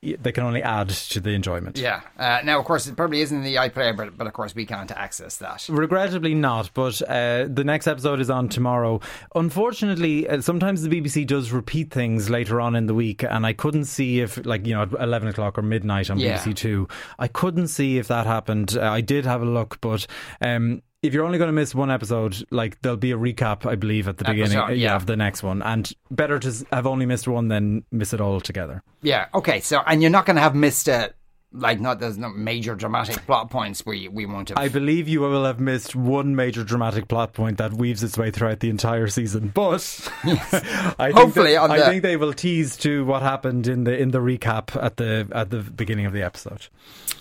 they 0.01 0.31
can 0.31 0.43
only 0.43 0.61
add 0.61 0.89
to 0.89 1.19
the 1.19 1.31
enjoyment. 1.31 1.77
Yeah. 1.77 2.01
Uh, 2.17 2.39
now, 2.43 2.59
of 2.59 2.65
course, 2.65 2.85
it 2.85 2.95
probably 2.95 3.21
isn't 3.21 3.37
in 3.37 3.43
the 3.43 3.55
iPlayer, 3.55 3.97
but, 3.97 4.15
but 4.15 4.27
of 4.27 4.33
course, 4.33 4.53
we 4.53 4.65
can't 4.65 4.91
access 4.91 5.37
that. 5.37 5.65
Regrettably 5.69 6.35
not, 6.35 6.69
but 6.75 7.01
uh, 7.01 7.47
the 7.49 7.63
next 7.63 7.87
episode 7.87 8.19
is 8.19 8.29
on 8.29 8.47
tomorrow. 8.47 9.01
Unfortunately, 9.33 10.29
uh, 10.29 10.41
sometimes 10.41 10.83
the 10.83 10.89
BBC 10.89 11.25
does 11.25 11.51
repeat 11.51 11.91
things 11.91 12.29
later 12.29 12.61
on 12.61 12.75
in 12.75 12.85
the 12.85 12.93
week, 12.93 13.23
and 13.23 13.45
I 13.45 13.53
couldn't 13.53 13.85
see 13.85 14.19
if, 14.19 14.45
like, 14.45 14.67
you 14.67 14.75
know, 14.75 14.83
at 14.83 14.93
11 14.93 15.29
o'clock 15.29 15.57
or 15.57 15.63
midnight 15.63 16.11
on 16.11 16.19
yeah. 16.19 16.37
BBC 16.37 16.55
Two, 16.55 16.87
I 17.17 17.27
couldn't 17.27 17.67
see 17.67 17.97
if 17.97 18.07
that 18.09 18.27
happened. 18.27 18.77
Uh, 18.77 18.83
I 18.83 19.01
did 19.01 19.25
have 19.25 19.41
a 19.41 19.45
look, 19.45 19.81
but 19.81 20.05
um, 20.41 20.83
if 21.07 21.13
you're 21.13 21.25
only 21.25 21.37
going 21.37 21.47
to 21.47 21.53
miss 21.53 21.73
one 21.73 21.89
episode, 21.89 22.45
like 22.51 22.81
there'll 22.81 22.97
be 22.97 23.11
a 23.11 23.17
recap, 23.17 23.65
I 23.65 23.75
believe, 23.75 24.07
at 24.07 24.17
the 24.17 24.27
episode, 24.27 24.67
beginning, 24.67 24.79
yeah. 24.79 24.95
of 24.95 25.05
the 25.05 25.15
next 25.15 25.41
one, 25.41 25.61
and 25.61 25.91
better 26.11 26.37
to 26.39 26.65
have 26.71 26.85
only 26.85 27.05
missed 27.05 27.27
one 27.27 27.47
than 27.47 27.83
miss 27.91 28.13
it 28.13 28.21
all 28.21 28.41
together. 28.41 28.83
Yeah. 29.01 29.27
Okay. 29.33 29.61
So, 29.61 29.81
and 29.87 30.01
you're 30.01 30.11
not 30.11 30.25
going 30.25 30.35
to 30.35 30.41
have 30.41 30.53
missed 30.53 30.87
it 30.87 31.15
like 31.53 31.79
not 31.79 31.99
there's 31.99 32.17
no 32.17 32.29
major 32.29 32.75
dramatic 32.75 33.25
plot 33.25 33.49
points 33.49 33.85
we 33.85 34.07
we 34.07 34.25
won't 34.25 34.49
have. 34.49 34.57
I 34.57 34.67
believe 34.67 35.07
you 35.07 35.21
will 35.21 35.45
have 35.45 35.59
missed 35.59 35.95
one 35.95 36.35
major 36.35 36.63
dramatic 36.63 37.07
plot 37.07 37.33
point 37.33 37.57
that 37.57 37.73
weaves 37.73 38.03
its 38.03 38.17
way 38.17 38.31
throughout 38.31 38.59
the 38.59 38.69
entire 38.69 39.07
season. 39.07 39.51
But 39.53 39.81
yes. 40.25 40.53
I 40.99 41.11
hopefully, 41.11 41.51
think 41.51 41.61
that, 41.61 41.71
I 41.71 41.77
the... 41.79 41.85
think 41.85 42.03
they 42.03 42.17
will 42.17 42.33
tease 42.33 42.75
to 42.77 43.05
what 43.05 43.21
happened 43.21 43.67
in 43.67 43.85
the 43.85 43.97
in 43.97 44.11
the 44.11 44.19
recap 44.19 44.81
at 44.81 44.97
the 44.97 45.27
at 45.31 45.49
the 45.49 45.59
beginning 45.59 46.05
of 46.05 46.13
the 46.13 46.21
episode. 46.21 46.67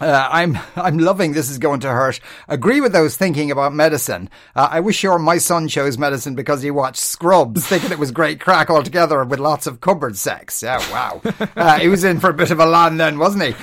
Uh, 0.00 0.29
I'm 0.31 0.58
I'm 0.75 0.99
loving 0.99 1.32
this 1.32 1.49
is 1.49 1.58
going 1.58 1.81
to 1.81 1.88
hurt. 1.88 2.20
Agree 2.49 2.81
with 2.81 2.93
those 2.93 3.17
thinking 3.17 3.50
about 3.50 3.72
medicine. 3.72 4.29
Uh, 4.55 4.69
I 4.70 4.81
wish 4.81 5.02
your 5.02 5.19
my 5.19 5.38
son 5.38 5.69
chose 5.69 5.96
medicine 5.96 6.34
because 6.34 6.62
he 6.62 6.70
watched 6.70 7.00
Scrubs, 7.00 7.67
thinking 7.69 7.93
it 7.93 7.99
was 7.99 8.11
great 8.11 8.40
crack 8.40 8.69
altogether 8.69 9.25
with 9.25 9.38
lots 9.38 9.67
of 9.67 9.81
cupboard 9.81 10.17
sex. 10.17 10.62
Yeah, 10.62 10.79
wow. 10.90 11.22
Uh, 11.56 11.79
he 11.79 11.88
was 11.88 12.05
in 12.05 12.20
for 12.20 12.31
a 12.31 12.34
bit 12.34 12.50
of 12.50 12.61
a 12.61 12.67
land 12.67 13.00
then, 13.00 13.19
wasn't 13.19 13.43
he? 13.43 13.55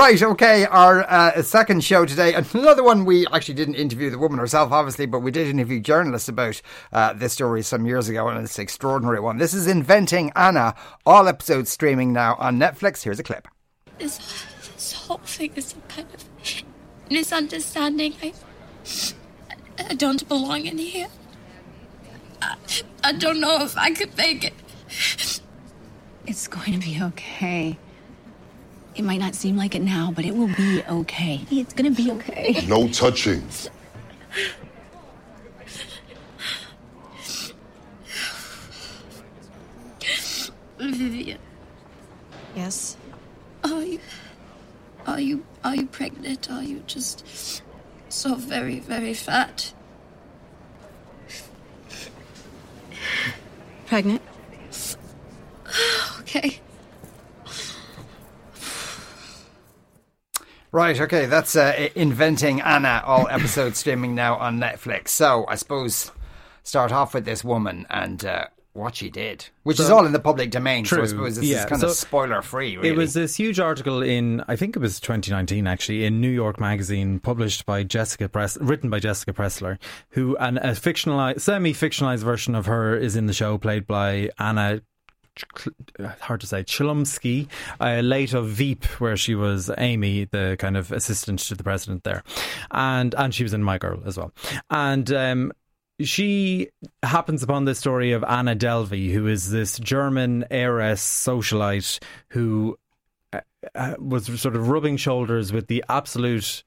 Right, 0.00 0.22
okay. 0.22 0.64
Our 0.64 1.02
uh, 1.02 1.42
second 1.42 1.84
show 1.84 2.06
today, 2.06 2.32
another 2.32 2.82
one 2.82 3.04
we 3.04 3.26
actually 3.26 3.52
didn't 3.52 3.74
interview 3.74 4.08
the 4.08 4.16
woman 4.16 4.38
herself, 4.38 4.72
obviously, 4.72 5.04
but 5.04 5.20
we 5.20 5.30
did 5.30 5.46
interview 5.46 5.78
journalists 5.78 6.26
about 6.26 6.62
uh, 6.90 7.12
this 7.12 7.34
story 7.34 7.60
some 7.60 7.84
years 7.84 8.08
ago, 8.08 8.26
and 8.28 8.42
it's 8.42 8.56
an 8.56 8.62
extraordinary 8.62 9.20
one. 9.20 9.36
This 9.36 9.52
is 9.52 9.66
Inventing 9.66 10.32
Anna. 10.34 10.74
All 11.04 11.28
episodes 11.28 11.70
streaming 11.70 12.14
now 12.14 12.36
on 12.36 12.58
Netflix. 12.58 13.02
Here's 13.02 13.18
a 13.18 13.22
clip. 13.22 13.46
This, 13.98 14.16
this 14.72 14.94
whole 14.94 15.18
thing 15.18 15.52
is 15.54 15.66
some 15.66 15.82
kind 15.88 16.08
of 16.14 16.24
misunderstanding. 17.10 18.14
I, 18.22 18.32
I 19.90 19.94
don't 19.96 20.26
belong 20.26 20.64
in 20.64 20.78
here. 20.78 21.08
I, 22.40 22.56
I 23.04 23.12
don't 23.12 23.38
know 23.38 23.62
if 23.62 23.76
I 23.76 23.90
could 23.90 24.16
make 24.16 24.44
it. 24.44 24.54
It's 26.26 26.48
going 26.48 26.72
to 26.72 26.78
be 26.78 26.98
okay. 27.02 27.76
It 29.00 29.04
might 29.04 29.18
not 29.18 29.34
seem 29.34 29.56
like 29.56 29.74
it 29.74 29.80
now, 29.80 30.12
but 30.14 30.26
it 30.26 30.36
will 30.36 30.54
be 30.54 30.82
okay. 30.86 31.40
It's 31.50 31.72
gonna 31.72 31.90
be 31.90 32.10
okay. 32.10 32.66
No 32.68 32.86
touching. 32.86 33.42
Vivian. 40.78 41.38
Yes. 42.54 42.98
Are 43.64 43.82
you 43.82 44.00
are 45.06 45.18
you 45.18 45.46
are 45.64 45.76
you 45.76 45.86
pregnant? 45.86 46.50
Are 46.50 46.62
you 46.62 46.82
just 46.86 47.62
so 48.10 48.34
very, 48.34 48.80
very 48.80 49.14
fat? 49.14 49.72
Pregnant? 53.86 54.20
okay. 56.20 56.60
Right, 60.72 61.00
okay, 61.00 61.26
that's 61.26 61.56
uh, 61.56 61.88
Inventing 61.96 62.60
Anna, 62.60 63.02
all 63.04 63.26
episodes 63.28 63.78
streaming 63.78 64.14
now 64.14 64.36
on 64.36 64.60
Netflix. 64.60 65.08
So, 65.08 65.44
I 65.48 65.56
suppose, 65.56 66.12
start 66.62 66.92
off 66.92 67.12
with 67.12 67.24
this 67.24 67.42
woman 67.42 67.86
and 67.90 68.24
uh, 68.24 68.44
what 68.72 68.94
she 68.94 69.10
did, 69.10 69.46
which 69.64 69.78
so, 69.78 69.82
is 69.82 69.90
all 69.90 70.06
in 70.06 70.12
the 70.12 70.20
public 70.20 70.50
domain. 70.50 70.84
True. 70.84 70.98
So 70.98 71.02
I 71.02 71.06
suppose 71.06 71.36
this 71.36 71.44
yeah. 71.46 71.60
is 71.60 71.64
kind 71.66 71.80
so 71.80 71.88
of 71.88 71.94
spoiler 71.94 72.40
free. 72.42 72.76
Really. 72.76 72.90
It 72.90 72.96
was 72.96 73.14
this 73.14 73.34
huge 73.34 73.58
article 73.58 74.02
in, 74.02 74.44
I 74.46 74.56
think 74.56 74.76
it 74.76 74.78
was 74.78 75.00
2019 75.00 75.66
actually, 75.66 76.04
in 76.04 76.20
New 76.20 76.30
York 76.30 76.60
Magazine, 76.60 77.18
published 77.18 77.66
by 77.66 77.82
Jessica 77.82 78.28
Press, 78.28 78.56
written 78.60 78.88
by 78.88 79.00
Jessica 79.00 79.32
Pressler, 79.32 79.78
who 80.10 80.36
and 80.36 80.58
a 80.58 80.72
fictionalized, 80.72 81.40
semi-fictionalized 81.40 82.22
version 82.22 82.54
of 82.54 82.66
her 82.66 82.96
is 82.96 83.16
in 83.16 83.26
the 83.26 83.32
show, 83.32 83.58
played 83.58 83.86
by 83.86 84.30
Anna 84.38 84.82
hard 86.20 86.40
to 86.40 86.46
say, 86.46 86.64
Chlumsky, 86.64 87.48
uh, 87.80 88.00
late 88.00 88.34
of 88.34 88.48
Veep, 88.48 88.84
where 89.00 89.16
she 89.16 89.34
was 89.34 89.70
Amy, 89.78 90.24
the 90.24 90.56
kind 90.58 90.76
of 90.76 90.92
assistant 90.92 91.40
to 91.40 91.54
the 91.54 91.64
president 91.64 92.04
there, 92.04 92.22
and 92.70 93.14
and 93.14 93.34
she 93.34 93.42
was 93.42 93.54
in 93.54 93.62
My 93.62 93.78
Girl 93.78 94.02
as 94.06 94.16
well, 94.16 94.32
and. 94.70 95.10
Um, 95.12 95.52
she 96.02 96.70
happens 97.02 97.42
upon 97.42 97.66
the 97.66 97.74
story 97.74 98.12
of 98.12 98.24
Anna 98.24 98.56
Delvey, 98.56 99.12
who 99.12 99.26
is 99.26 99.50
this 99.50 99.78
German 99.78 100.46
heiress 100.50 101.02
socialite 101.02 102.02
who 102.28 102.78
uh, 103.34 103.40
uh 103.74 103.96
was 103.98 104.40
sort 104.40 104.56
of 104.56 104.70
rubbing 104.70 104.96
shoulders 104.96 105.52
with 105.52 105.66
the 105.66 105.84
absolute 105.90 106.62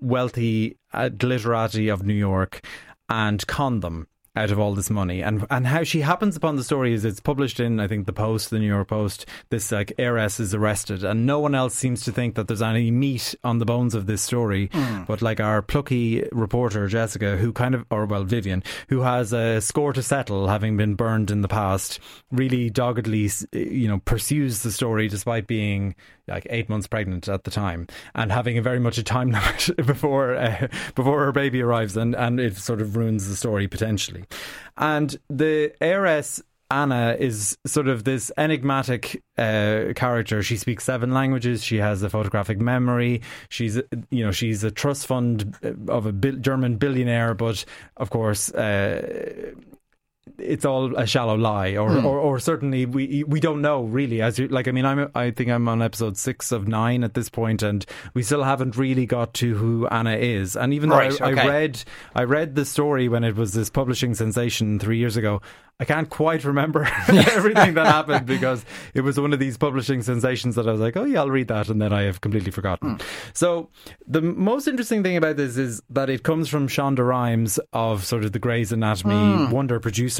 wealthy 0.00 0.76
uh, 0.92 1.08
glitterati 1.08 1.92
of 1.92 2.06
New 2.06 2.14
York 2.14 2.64
and 3.08 3.44
con 3.48 3.80
them 3.80 4.06
out 4.38 4.50
of 4.50 4.58
all 4.58 4.74
this 4.74 4.90
money. 4.90 5.22
And 5.22 5.46
and 5.50 5.66
how 5.66 5.82
she 5.82 6.00
happens 6.00 6.36
upon 6.36 6.56
the 6.56 6.64
story 6.64 6.92
is 6.92 7.04
it's 7.04 7.20
published 7.20 7.60
in 7.60 7.80
I 7.80 7.88
think 7.88 8.06
the 8.06 8.12
Post 8.12 8.50
the 8.50 8.58
New 8.58 8.66
York 8.66 8.88
Post. 8.88 9.26
This 9.50 9.70
like 9.72 9.92
heiress 9.98 10.40
is 10.40 10.54
arrested. 10.54 11.04
And 11.04 11.26
no 11.26 11.40
one 11.40 11.54
else 11.54 11.74
seems 11.74 12.04
to 12.04 12.12
think 12.12 12.36
that 12.36 12.48
there's 12.48 12.62
any 12.62 12.90
meat 12.90 13.34
on 13.44 13.58
the 13.58 13.64
bones 13.64 13.94
of 13.94 14.06
this 14.06 14.22
story. 14.22 14.68
Mm. 14.68 15.06
but 15.06 15.22
like 15.22 15.40
our 15.40 15.62
plucky 15.62 16.24
reporter 16.32 16.86
Jessica 16.88 17.36
who 17.36 17.52
kind 17.52 17.74
of 17.74 17.84
or 17.90 18.06
well 18.06 18.24
Vivian 18.24 18.62
who 18.88 19.00
has 19.00 19.32
a 19.32 19.60
score 19.60 19.92
to 19.92 20.02
settle 20.02 20.48
having 20.48 20.76
been 20.76 20.94
burned 20.94 21.30
in 21.30 21.40
the 21.42 21.48
past 21.48 21.98
really 22.30 22.70
doggedly 22.70 23.30
you 23.52 23.88
know 23.88 23.98
pursues 24.04 24.62
the 24.62 24.70
story 24.70 25.08
despite 25.08 25.46
being 25.46 25.94
like 26.28 26.46
eight 26.50 26.68
months 26.68 26.86
pregnant 26.86 27.28
at 27.28 27.44
the 27.44 27.50
time 27.50 27.86
and 28.14 28.30
having 28.30 28.58
a 28.58 28.62
very 28.62 28.78
much 28.78 28.98
a 28.98 29.02
time 29.02 29.30
limit 29.32 29.70
before 29.86 30.36
uh, 30.36 30.68
before 30.94 31.24
her 31.24 31.32
baby 31.32 31.62
arrives. 31.62 31.96
And 31.96 32.14
and 32.14 32.38
it 32.38 32.56
sort 32.56 32.80
of 32.80 32.96
ruins 32.96 33.28
the 33.28 33.36
story 33.36 33.66
potentially 33.66 34.24
and 34.76 35.18
the 35.28 35.72
heiress 35.80 36.42
Anna 36.70 37.16
is 37.18 37.56
sort 37.66 37.88
of 37.88 38.04
this 38.04 38.30
enigmatic 38.36 39.22
uh, 39.38 39.94
character. 39.96 40.42
She 40.42 40.58
speaks 40.58 40.84
seven 40.84 41.12
languages. 41.12 41.64
She 41.64 41.78
has 41.78 42.02
a 42.02 42.10
photographic 42.10 42.60
memory. 42.60 43.22
She's, 43.48 43.80
you 44.10 44.24
know, 44.24 44.32
she's 44.32 44.64
a 44.64 44.70
trust 44.70 45.06
fund 45.06 45.56
of 45.88 46.04
a 46.04 46.12
German 46.12 46.76
billionaire, 46.76 47.34
but 47.34 47.64
of 47.96 48.10
course, 48.10 48.52
uh, 48.52 49.52
it's 50.38 50.64
all 50.64 50.94
a 50.96 51.06
shallow 51.06 51.36
lie, 51.36 51.76
or, 51.76 51.90
mm. 51.90 52.04
or, 52.04 52.18
or 52.18 52.38
certainly 52.38 52.86
we 52.86 53.24
we 53.24 53.40
don't 53.40 53.62
know 53.62 53.82
really. 53.82 54.20
As 54.20 54.38
you 54.38 54.48
like, 54.48 54.68
I 54.68 54.72
mean, 54.72 54.84
I'm 54.84 55.10
I 55.14 55.30
think 55.30 55.50
I'm 55.50 55.68
on 55.68 55.82
episode 55.82 56.16
six 56.16 56.52
of 56.52 56.68
nine 56.68 57.04
at 57.04 57.14
this 57.14 57.28
point, 57.28 57.62
and 57.62 57.84
we 58.14 58.22
still 58.22 58.42
haven't 58.42 58.76
really 58.76 59.06
got 59.06 59.34
to 59.34 59.54
who 59.54 59.86
Anna 59.88 60.16
is. 60.16 60.56
And 60.56 60.74
even 60.74 60.90
though 60.90 60.96
right, 60.96 61.20
I, 61.20 61.32
okay. 61.32 61.40
I 61.40 61.46
read 61.48 61.84
I 62.14 62.24
read 62.24 62.54
the 62.54 62.64
story 62.64 63.08
when 63.08 63.24
it 63.24 63.36
was 63.36 63.52
this 63.52 63.70
publishing 63.70 64.14
sensation 64.14 64.78
three 64.78 64.98
years 64.98 65.16
ago, 65.16 65.40
I 65.80 65.84
can't 65.84 66.10
quite 66.10 66.44
remember 66.44 66.84
everything 67.08 67.74
that 67.74 67.86
happened 67.86 68.26
because 68.26 68.64
it 68.94 69.02
was 69.02 69.20
one 69.20 69.32
of 69.32 69.38
these 69.38 69.56
publishing 69.56 70.02
sensations 70.02 70.56
that 70.56 70.66
I 70.66 70.72
was 70.72 70.80
like, 70.80 70.96
oh 70.96 71.04
yeah, 71.04 71.20
I'll 71.20 71.30
read 71.30 71.48
that, 71.48 71.68
and 71.68 71.80
then 71.80 71.92
I 71.92 72.02
have 72.02 72.20
completely 72.20 72.50
forgotten. 72.50 72.96
Mm. 72.96 73.02
So 73.32 73.70
the 74.04 74.20
most 74.20 74.66
interesting 74.66 75.04
thing 75.04 75.16
about 75.16 75.36
this 75.36 75.56
is 75.56 75.80
that 75.90 76.10
it 76.10 76.24
comes 76.24 76.48
from 76.48 76.66
Shonda 76.66 77.06
Rhimes 77.06 77.60
of 77.72 78.04
sort 78.04 78.24
of 78.24 78.32
the 78.32 78.40
Grey's 78.40 78.72
Anatomy 78.72 79.14
mm. 79.14 79.52
wonder 79.52 79.78
producer. 79.78 80.17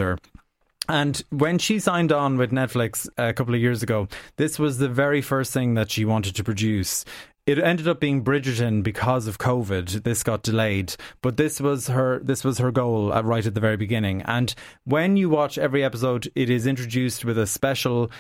And 0.89 1.23
when 1.31 1.59
she 1.59 1.79
signed 1.81 2.13
on 2.13 2.39
with 2.39 2.51
Netflix 2.51 3.09
a 3.19 3.35
couple 3.35 3.55
of 3.55 3.61
years 3.61 3.83
ago, 3.83 4.09
this 4.37 4.59
was 4.59 4.79
the 4.79 4.89
very 4.89 5.21
first 5.21 5.53
thing 5.53 5.75
that 5.75 5.91
she 5.91 6.07
wanted 6.07 6.35
to 6.37 6.45
produce 6.45 7.05
it 7.49 7.59
ended 7.59 7.89
up 7.89 7.99
being 7.99 8.23
Bridgerton 8.23 8.83
because 8.83 9.27
of 9.27 9.39
COVID. 9.39 10.03
This 10.03 10.23
got 10.23 10.43
delayed, 10.43 10.95
but 11.23 11.39
this 11.39 11.63
was 11.63 11.89
her 11.89 12.19
this 12.19 12.45
was 12.45 12.59
her 12.59 12.71
goal 12.71 13.13
at, 13.15 13.25
right 13.25 13.45
at 13.47 13.55
the 13.55 13.61
very 13.61 13.79
beginning. 13.79 14.21
And 14.23 14.55
when 14.85 15.17
you 15.17 15.31
watch 15.31 15.57
every 15.57 15.83
episode, 15.83 16.31
it 16.35 16.51
is 16.51 16.67
introduced 16.67 17.25
with 17.25 17.39
a 17.39 17.47
special 17.47 18.11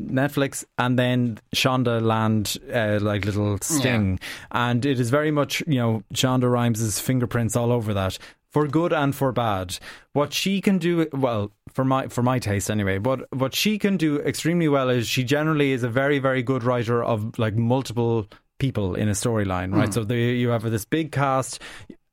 Netflix 0.00 0.64
and 0.78 0.98
then 0.98 1.38
Shonda 1.54 2.00
Land 2.00 2.56
uh, 2.72 2.98
like 3.04 3.26
little 3.26 3.58
sting, 3.60 4.18
yeah. 4.22 4.70
and 4.70 4.86
it 4.86 4.98
is 4.98 5.10
very 5.10 5.30
much 5.30 5.62
you 5.66 5.78
know 5.78 6.02
Shonda 6.14 6.50
Rhimes' 6.50 6.98
fingerprints 6.98 7.56
all 7.56 7.72
over 7.72 7.92
that 7.92 8.18
for 8.52 8.66
good 8.66 8.92
and 8.92 9.14
for 9.14 9.32
bad. 9.32 9.78
What 10.12 10.32
she 10.32 10.60
can 10.60 10.78
do, 10.78 11.08
well, 11.12 11.52
for 11.72 11.84
my 11.84 12.08
for 12.08 12.22
my 12.22 12.38
taste 12.38 12.70
anyway, 12.70 12.98
but 12.98 13.32
what 13.32 13.54
she 13.54 13.78
can 13.78 13.96
do 13.96 14.20
extremely 14.20 14.68
well 14.68 14.88
is 14.88 15.08
she 15.08 15.24
generally 15.24 15.72
is 15.72 15.82
a 15.82 15.88
very 15.88 16.18
very 16.18 16.42
good 16.42 16.64
writer 16.64 17.02
of 17.02 17.38
like 17.38 17.54
multiple 17.54 18.26
people 18.58 18.94
in 18.94 19.08
a 19.08 19.12
storyline, 19.12 19.74
right? 19.74 19.88
Mm. 19.88 19.94
So 19.94 20.04
the, 20.04 20.16
you 20.16 20.48
have 20.48 20.68
this 20.68 20.84
big 20.84 21.12
cast 21.12 21.60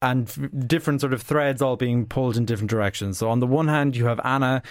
and 0.02 0.68
different 0.68 1.02
sort 1.02 1.14
of 1.14 1.22
threads 1.22 1.62
all 1.62 1.76
being 1.76 2.06
pulled 2.06 2.38
in 2.38 2.46
different 2.46 2.70
directions. 2.70 3.18
So 3.18 3.30
on 3.30 3.40
the 3.40 3.48
one 3.48 3.68
hand, 3.68 3.96
you 3.96 4.06
have 4.06 4.20
Anna. 4.24 4.62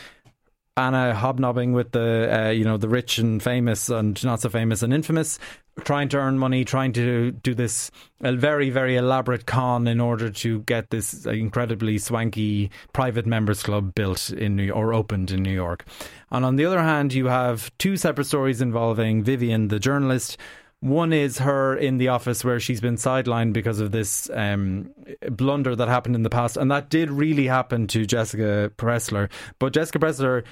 Anna 0.77 1.15
hobnobbing 1.15 1.73
with 1.73 1.93
the 1.93 2.47
uh, 2.47 2.51
you 2.51 2.65
know 2.65 2.77
the 2.77 2.89
rich 2.89 3.19
and 3.19 3.41
famous 3.41 3.89
and 3.89 4.23
not 4.25 4.41
so 4.41 4.49
famous 4.49 4.83
and 4.83 4.93
infamous, 4.93 5.39
trying 5.85 6.09
to 6.09 6.17
earn 6.17 6.37
money, 6.37 6.65
trying 6.65 6.93
to 6.95 7.31
do 7.31 7.55
this 7.55 7.93
very 8.21 8.71
very 8.71 8.97
elaborate 8.97 9.47
con 9.47 9.87
in 9.87 10.01
order 10.01 10.31
to 10.31 10.61
get 10.63 10.91
this 10.91 11.27
incredibly 11.27 11.97
swanky 11.97 12.73
private 12.93 13.25
members 13.25 13.63
club 13.63 13.95
built 13.95 14.31
in 14.31 14.57
New 14.57 14.73
or 14.73 14.93
opened 14.93 15.31
in 15.31 15.45
New 15.45 15.55
York. 15.55 15.85
And 16.33 16.45
on 16.45 16.57
the 16.57 16.65
other 16.65 16.83
hand, 16.83 17.13
you 17.13 17.27
have 17.27 17.71
two 17.79 17.97
separate 17.97 18.25
stories 18.25 18.61
involving 18.61 19.23
Vivian, 19.23 19.69
the 19.69 19.79
journalist, 19.79 20.37
one 20.85 21.15
is 21.15 21.39
her 21.39 21.75
in 21.75 21.97
the 21.97 22.09
office 22.09 22.45
where 22.45 22.61
she's 22.61 22.83
been 22.83 22.97
sidelined 22.97 23.55
because 23.55 23.81
of 23.81 23.91
this 23.91 24.29
um, 24.35 24.91
blunder 25.31 25.75
that 25.75 25.89
happened 25.89 26.15
in 26.15 26.25
the 26.25 26.29
past, 26.29 26.59
and 26.59 26.71
that 26.71 26.91
did 26.91 27.11
really 27.11 27.47
happen 27.47 27.87
to 27.87 28.05
Jessica 28.05 28.71
Pressler. 28.77 29.31
But 29.59 29.73
Jessica 29.73 29.99
Pressler 29.99 30.45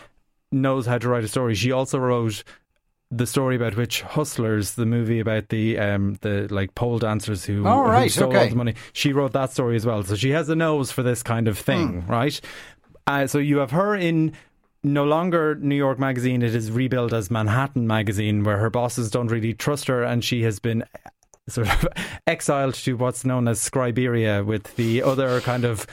knows 0.52 0.86
how 0.86 0.98
to 0.98 1.08
write 1.08 1.24
a 1.24 1.28
story. 1.28 1.54
She 1.54 1.72
also 1.72 1.98
wrote 1.98 2.44
the 3.10 3.26
story 3.26 3.56
about 3.56 3.76
which 3.76 4.02
Hustlers, 4.02 4.74
the 4.74 4.86
movie 4.86 5.20
about 5.20 5.50
the 5.50 5.78
um, 5.78 6.18
the 6.22 6.48
like 6.50 6.74
pole 6.74 6.98
dancers 6.98 7.44
who, 7.44 7.66
oh, 7.66 7.82
right, 7.82 8.04
who 8.04 8.08
stole 8.08 8.28
okay. 8.30 8.44
all 8.44 8.48
the 8.48 8.56
money. 8.56 8.74
She 8.92 9.12
wrote 9.12 9.32
that 9.32 9.52
story 9.52 9.76
as 9.76 9.84
well, 9.84 10.02
so 10.02 10.16
she 10.16 10.30
has 10.30 10.48
a 10.48 10.56
nose 10.56 10.90
for 10.90 11.02
this 11.02 11.22
kind 11.22 11.46
of 11.46 11.58
thing, 11.58 12.02
mm. 12.02 12.08
right? 12.08 12.40
Uh, 13.06 13.26
so 13.26 13.38
you 13.38 13.58
have 13.58 13.72
her 13.72 13.94
in 13.94 14.32
no 14.82 15.04
longer 15.04 15.54
New 15.56 15.76
York 15.76 15.98
Magazine. 15.98 16.42
It 16.42 16.54
is 16.54 16.70
rebuilt 16.70 17.12
as 17.12 17.30
Manhattan 17.30 17.86
Magazine, 17.86 18.44
where 18.44 18.58
her 18.58 18.70
bosses 18.70 19.10
don't 19.10 19.28
really 19.28 19.52
trust 19.54 19.88
her, 19.88 20.02
and 20.02 20.24
she 20.24 20.42
has 20.42 20.58
been 20.58 20.84
sort 21.48 21.68
of 21.68 21.88
exiled 22.26 22.74
to 22.74 22.96
what's 22.96 23.24
known 23.24 23.48
as 23.48 23.60
Scriberia 23.60 24.44
with 24.44 24.76
the 24.76 25.02
other 25.02 25.40
kind 25.40 25.64
of 25.64 25.86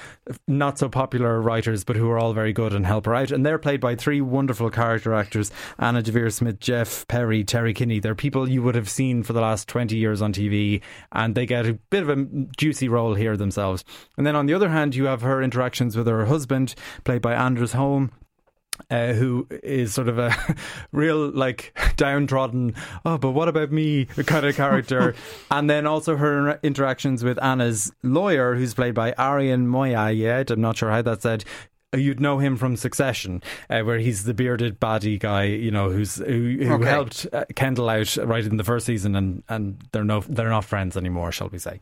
not 0.47 0.77
so 0.77 0.89
popular 0.89 1.41
writers, 1.41 1.83
but 1.83 1.95
who 1.95 2.09
are 2.09 2.19
all 2.19 2.33
very 2.33 2.53
good 2.53 2.73
and 2.73 2.85
help 2.85 3.05
her 3.05 3.15
out. 3.15 3.31
And 3.31 3.45
they're 3.45 3.57
played 3.57 3.81
by 3.81 3.95
three 3.95 4.21
wonderful 4.21 4.69
character 4.69 5.13
actors 5.13 5.51
Anna 5.77 6.01
Deavere 6.01 6.31
Smith, 6.31 6.59
Jeff 6.59 7.07
Perry, 7.07 7.43
Terry 7.43 7.73
Kinney. 7.73 7.99
They're 7.99 8.15
people 8.15 8.49
you 8.49 8.61
would 8.61 8.75
have 8.75 8.89
seen 8.89 9.23
for 9.23 9.33
the 9.33 9.41
last 9.41 9.67
20 9.67 9.97
years 9.97 10.21
on 10.21 10.33
TV, 10.33 10.81
and 11.11 11.35
they 11.35 11.45
get 11.45 11.65
a 11.65 11.73
bit 11.89 12.03
of 12.03 12.09
a 12.09 12.25
juicy 12.57 12.87
role 12.87 13.15
here 13.15 13.35
themselves. 13.35 13.83
And 14.17 14.25
then 14.25 14.35
on 14.35 14.45
the 14.45 14.53
other 14.53 14.69
hand, 14.69 14.95
you 14.95 15.05
have 15.05 15.21
her 15.21 15.41
interactions 15.41 15.97
with 15.97 16.07
her 16.07 16.25
husband, 16.25 16.75
played 17.03 17.21
by 17.21 17.33
Anders 17.33 17.73
Holm 17.73 18.11
uh, 18.89 19.13
who 19.13 19.47
is 19.63 19.93
sort 19.93 20.07
of 20.07 20.17
a 20.17 20.35
real 20.91 21.29
like 21.29 21.77
downtrodden 21.97 22.75
oh 23.05 23.17
but 23.17 23.31
what 23.31 23.47
about 23.47 23.71
me? 23.71 24.05
kind 24.25 24.45
of 24.45 24.55
character. 24.55 25.15
And 25.51 25.69
then 25.69 25.85
also 25.87 26.15
her 26.15 26.59
interactions 26.63 27.23
with 27.23 27.41
Anna's 27.41 27.91
lawyer 28.03 28.55
who's 28.55 28.73
played 28.73 28.93
by 28.93 29.13
Arian 29.17 29.67
Moayed 29.67 30.51
I'm 30.51 30.61
not 30.61 30.77
sure 30.77 30.91
how 30.91 31.01
that's 31.01 31.23
said 31.23 31.43
you'd 31.93 32.19
know 32.19 32.39
him 32.39 32.57
from 32.57 32.75
Succession, 32.75 33.41
uh, 33.69 33.81
where 33.81 33.97
he's 33.97 34.23
the 34.23 34.33
bearded 34.33 34.79
baddie 34.79 35.19
guy, 35.19 35.43
you 35.43 35.71
know, 35.71 35.89
who's 35.89 36.17
who, 36.17 36.57
who 36.61 36.73
okay. 36.73 36.89
helped 36.89 37.27
uh, 37.33 37.45
Kendall 37.55 37.89
out 37.89 38.15
right 38.17 38.45
in 38.45 38.57
the 38.57 38.63
first 38.63 38.85
season, 38.85 39.15
and 39.15 39.43
and 39.49 39.81
they're 39.91 40.03
no 40.03 40.21
they're 40.21 40.49
not 40.49 40.65
friends 40.65 40.95
anymore, 40.95 41.31
shall 41.31 41.49
we 41.49 41.59
say? 41.59 41.79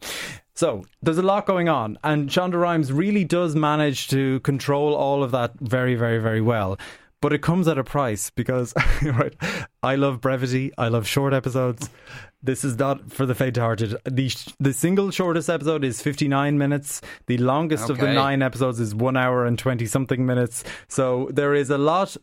So 0.55 0.85
there's 1.01 1.17
a 1.17 1.23
lot 1.23 1.45
going 1.45 1.69
on, 1.69 1.97
and 2.03 2.29
Shonda 2.29 2.59
Rhimes 2.59 2.91
really 2.91 3.23
does 3.23 3.55
manage 3.55 4.07
to 4.09 4.39
control 4.41 4.95
all 4.95 5.23
of 5.23 5.31
that 5.31 5.53
very, 5.59 5.95
very, 5.95 6.19
very 6.19 6.41
well. 6.41 6.77
But 7.19 7.33
it 7.33 7.41
comes 7.41 7.67
at 7.67 7.79
a 7.79 7.83
price 7.83 8.29
because, 8.29 8.75
right, 9.03 9.35
I 9.81 9.95
love 9.95 10.21
brevity. 10.21 10.71
I 10.77 10.87
love 10.87 11.07
short 11.07 11.33
episodes. 11.33 11.89
This 12.47 12.63
is 12.63 12.79
not 12.79 13.11
for 13.11 13.25
the 13.25 13.35
faint-hearted. 13.35 13.97
The 14.05 14.31
the 14.57 14.71
single 14.71 15.11
shortest 15.11 15.49
episode 15.49 15.83
is 15.83 16.01
59 16.01 16.57
minutes. 16.57 17.01
The 17.25 17.37
longest 17.39 17.83
okay. 17.83 17.91
of 17.91 17.99
the 17.99 18.13
nine 18.13 18.41
episodes 18.41 18.79
is 18.79 18.95
one 18.95 19.17
hour 19.17 19.45
and 19.45 19.59
20 19.59 19.85
something 19.85 20.25
minutes. 20.25 20.63
So 20.87 21.27
there 21.29 21.53
is 21.53 21.69
a 21.69 21.77
lot, 21.77 22.15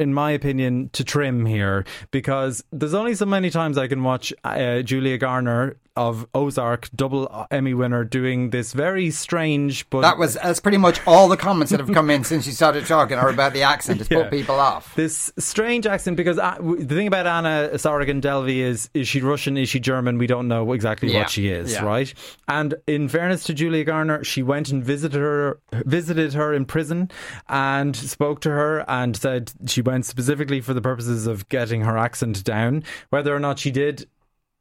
in 0.00 0.12
my 0.12 0.32
opinion, 0.32 0.90
to 0.94 1.04
trim 1.04 1.46
here 1.46 1.84
because 2.10 2.64
there's 2.72 2.94
only 2.94 3.14
so 3.14 3.26
many 3.26 3.48
times 3.48 3.78
I 3.78 3.86
can 3.86 4.02
watch 4.02 4.32
uh, 4.42 4.82
Julia 4.82 5.18
Garner 5.18 5.76
of 5.96 6.26
Ozark, 6.34 6.88
double 6.94 7.46
Emmy 7.50 7.74
winner, 7.74 8.04
doing 8.04 8.50
this 8.50 8.72
very 8.72 9.10
strange. 9.10 9.88
But 9.90 10.02
that 10.02 10.18
was 10.18 10.34
that's 10.34 10.58
pretty 10.58 10.78
much 10.78 11.00
all 11.06 11.28
the 11.28 11.36
comments 11.36 11.70
that 11.72 11.80
have 11.80 11.92
come 11.92 12.10
in 12.10 12.24
since 12.24 12.46
you 12.46 12.52
started 12.52 12.86
talking 12.86 13.18
are 13.18 13.28
about 13.28 13.52
the 13.52 13.62
accent. 13.62 14.00
It's 14.00 14.10
yeah. 14.10 14.22
put 14.22 14.30
people 14.30 14.58
off. 14.58 14.94
This 14.94 15.32
strange 15.38 15.86
accent 15.86 16.16
because 16.16 16.38
uh, 16.38 16.56
the 16.60 16.94
thing 16.94 17.06
about 17.06 17.26
Anna 17.26 17.70
Sorokin 17.74 18.20
Delvey 18.20 18.58
is 18.58 18.88
is 18.94 19.08
she 19.08 19.20
Russian 19.20 19.58
is 19.62 19.68
she 19.68 19.80
German? 19.80 20.18
We 20.18 20.26
don't 20.26 20.48
know 20.48 20.72
exactly 20.72 21.12
Yeah. 21.12 21.20
what 21.20 21.30
she 21.30 21.48
is, 21.48 21.72
Yeah. 21.72 21.84
right? 21.84 22.12
And 22.48 22.74
in 22.86 23.08
fairness 23.08 23.44
to 23.44 23.54
Julia 23.54 23.84
Garner, 23.84 24.22
she 24.24 24.42
went 24.42 24.70
and 24.70 24.84
visited 24.84 25.18
her, 25.20 25.58
visited 25.86 26.34
her 26.34 26.52
in 26.52 26.64
prison, 26.64 27.10
and 27.48 27.94
spoke 27.94 28.40
to 28.42 28.50
her, 28.50 28.84
and 28.88 29.16
said 29.16 29.52
she 29.66 29.82
went 29.82 30.06
specifically 30.06 30.60
for 30.60 30.74
the 30.74 30.82
purposes 30.82 31.26
of 31.26 31.48
getting 31.48 31.82
her 31.82 31.96
accent 31.98 32.42
down. 32.44 32.82
Whether 33.10 33.34
or 33.34 33.40
not 33.40 33.58
she 33.58 33.70
did, 33.70 34.02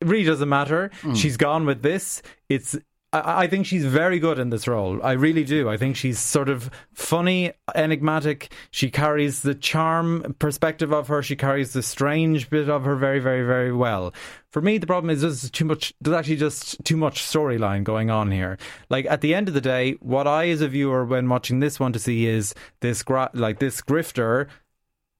it 0.01 0.07
really 0.07 0.23
doesn't 0.25 0.47
matter. 0.49 0.91
Hmm. 1.01 1.13
She's 1.13 1.37
gone 1.37 1.65
with 1.65 1.81
this. 1.81 2.21
It's. 2.47 2.77
I 3.13 3.43
I 3.43 3.47
think 3.47 3.65
she's 3.65 3.85
very 3.85 4.19
good 4.19 4.37
in 4.39 4.49
this 4.49 4.67
role. 4.67 4.99
I 5.03 5.13
really 5.13 5.43
do. 5.43 5.69
I 5.69 5.77
think 5.77 5.95
she's 5.95 6.19
sort 6.19 6.49
of 6.49 6.69
funny, 6.93 7.53
enigmatic. 7.73 8.53
She 8.71 8.91
carries 8.91 9.41
the 9.41 9.55
charm 9.55 10.35
perspective 10.39 10.91
of 10.91 11.07
her. 11.07 11.23
She 11.23 11.35
carries 11.35 11.73
the 11.73 11.81
strange 11.83 12.49
bit 12.49 12.69
of 12.69 12.83
her 12.83 12.95
very, 12.95 13.19
very, 13.19 13.45
very 13.45 13.71
well. 13.71 14.13
For 14.51 14.61
me, 14.61 14.77
the 14.77 14.87
problem 14.87 15.09
is 15.09 15.21
there's 15.21 15.49
too 15.51 15.65
much. 15.65 15.93
There's 16.01 16.15
actually 16.15 16.37
just 16.37 16.83
too 16.83 16.97
much 16.97 17.21
storyline 17.21 17.83
going 17.83 18.09
on 18.09 18.31
here. 18.31 18.57
Like 18.89 19.05
at 19.05 19.21
the 19.21 19.33
end 19.33 19.47
of 19.47 19.53
the 19.53 19.61
day, 19.61 19.93
what 20.01 20.27
I, 20.27 20.49
as 20.49 20.61
a 20.61 20.67
viewer, 20.67 21.05
when 21.05 21.29
watching 21.29 21.59
this, 21.59 21.79
one, 21.79 21.93
to 21.93 21.99
see 21.99 22.25
is 22.25 22.53
this 22.81 23.03
gra- 23.03 23.31
like 23.33 23.59
this 23.59 23.81
grifter 23.81 24.47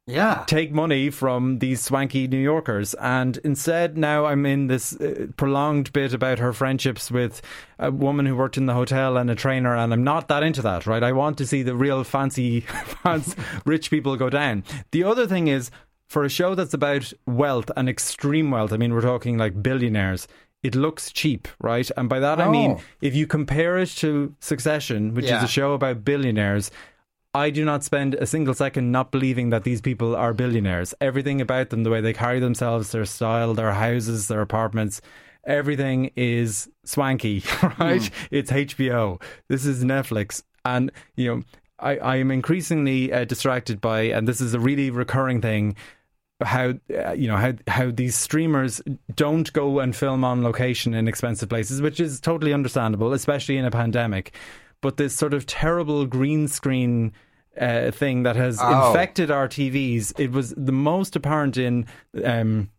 Yeah. 0.09 0.43
take 0.47 0.71
money 0.71 1.09
from 1.09 1.59
these 1.59 1.81
swanky 1.81 2.27
New 2.27 2.37
Yorkers. 2.39 2.93
And 2.95 3.37
instead, 3.43 3.97
now 3.97 4.25
I'm 4.25 4.45
in 4.45 4.67
this 4.67 4.93
uh, 4.99 5.27
prolonged 5.37 5.93
bit 5.93 6.13
about 6.13 6.39
her 6.39 6.51
friendships 6.53 7.11
with 7.11 7.41
a 7.77 7.91
woman 7.91 8.25
who 8.25 8.35
worked 8.35 8.57
in 8.57 8.65
the 8.65 8.73
hotel 8.73 9.17
and 9.17 9.29
a 9.29 9.35
trainer. 9.35 9.75
And 9.75 9.93
I'm 9.93 10.03
not 10.03 10.27
that 10.29 10.43
into 10.43 10.61
that, 10.63 10.85
right? 10.87 11.03
I 11.03 11.11
want 11.11 11.37
to 11.37 11.45
see 11.47 11.61
the 11.63 11.75
real 11.75 12.03
fancy, 12.03 12.65
rich 13.65 13.89
people 13.89 14.15
go 14.15 14.29
down. 14.29 14.63
The 14.91 15.03
other 15.03 15.27
thing 15.27 15.47
is, 15.47 15.71
for 16.07 16.23
a 16.23 16.29
show 16.29 16.55
that's 16.55 16.73
about 16.73 17.13
wealth 17.27 17.69
and 17.77 17.87
extreme 17.87 18.49
wealth, 18.51 18.73
I 18.73 18.77
mean, 18.77 18.93
we're 18.93 19.01
talking 19.01 19.37
like 19.37 19.61
billionaires. 19.61 20.27
It 20.63 20.75
looks 20.75 21.11
cheap, 21.11 21.47
right? 21.61 21.89
And 21.95 22.09
by 22.09 22.19
that 22.19 22.39
I 22.41 22.49
mean, 22.49 22.71
Oh. 22.71 22.81
if 22.99 23.15
you 23.15 23.27
compare 23.27 23.77
it 23.77 23.89
to 23.97 24.33
Succession, 24.39 25.13
which 25.13 25.25
Yeah. 25.25 25.37
is 25.37 25.43
a 25.43 25.47
show 25.47 25.73
about 25.73 26.03
billionaires, 26.03 26.71
I 27.33 27.51
do 27.51 27.63
not 27.63 27.83
spend 27.83 28.15
a 28.15 28.25
single 28.25 28.53
second 28.53 28.91
not 28.91 29.11
believing 29.11 29.51
that 29.51 29.63
these 29.63 29.81
people 29.81 30.15
are 30.15 30.33
billionaires. 30.33 30.93
Everything 30.99 31.41
about 31.41 31.69
them, 31.69 31.83
the 31.83 31.89
way 31.89 32.01
they 32.01 32.13
carry 32.13 32.39
themselves, 32.39 32.91
their 32.91 33.05
style, 33.05 33.53
their 33.53 33.73
houses, 33.73 34.27
their 34.27 34.41
apartments, 34.41 35.01
everything 35.45 36.11
is 36.15 36.69
swanky, 36.83 37.43
right? 37.79 38.09
It's 38.31 38.51
HBO. 38.51 39.21
This 39.47 39.65
is 39.65 39.83
Netflix. 39.83 40.41
And, 40.65 40.91
you 41.15 41.35
know, 41.35 41.43
I, 41.79 41.97
I 41.97 42.15
am 42.17 42.31
increasingly 42.31 43.13
uh, 43.13 43.25
distracted 43.25 43.79
by, 43.79 44.01
and 44.01 44.27
this 44.27 44.41
is 44.41 44.53
a 44.53 44.59
really 44.59 44.89
recurring 44.89 45.41
thing, 45.41 45.75
how 46.41 46.73
uh, 46.95 47.11
you 47.11 47.27
know 47.27 47.35
how 47.35 47.53
how 47.67 47.91
these 47.91 48.15
streamers 48.15 48.81
don't 49.13 49.51
go 49.51 49.79
and 49.79 49.93
film 49.93 50.23
on 50.23 50.41
location 50.41 50.93
in 50.93 51.07
expensive 51.07 51.49
places, 51.49 51.81
which 51.81 51.99
is 51.99 52.21
totally 52.21 52.53
understandable, 52.53 53.13
especially 53.13 53.57
in 53.57 53.65
a 53.65 53.71
pandemic. 53.71 54.33
But 54.81 54.97
this 54.97 55.15
sort 55.15 55.33
of 55.33 55.45
terrible 55.45 56.05
green 56.05 56.47
screen 56.47 57.11
uh, 57.59 57.91
thing 57.91 58.23
that 58.23 58.35
has 58.37 58.57
Oh. 58.61 58.87
infected 58.87 59.29
our 59.29 59.47
TVs, 59.47 60.13
it 60.17 60.31
was 60.31 60.53
the 60.55 60.71
most 60.71 61.15
apparent 61.15 61.57
in. 61.57 61.85
Um, 62.23 62.69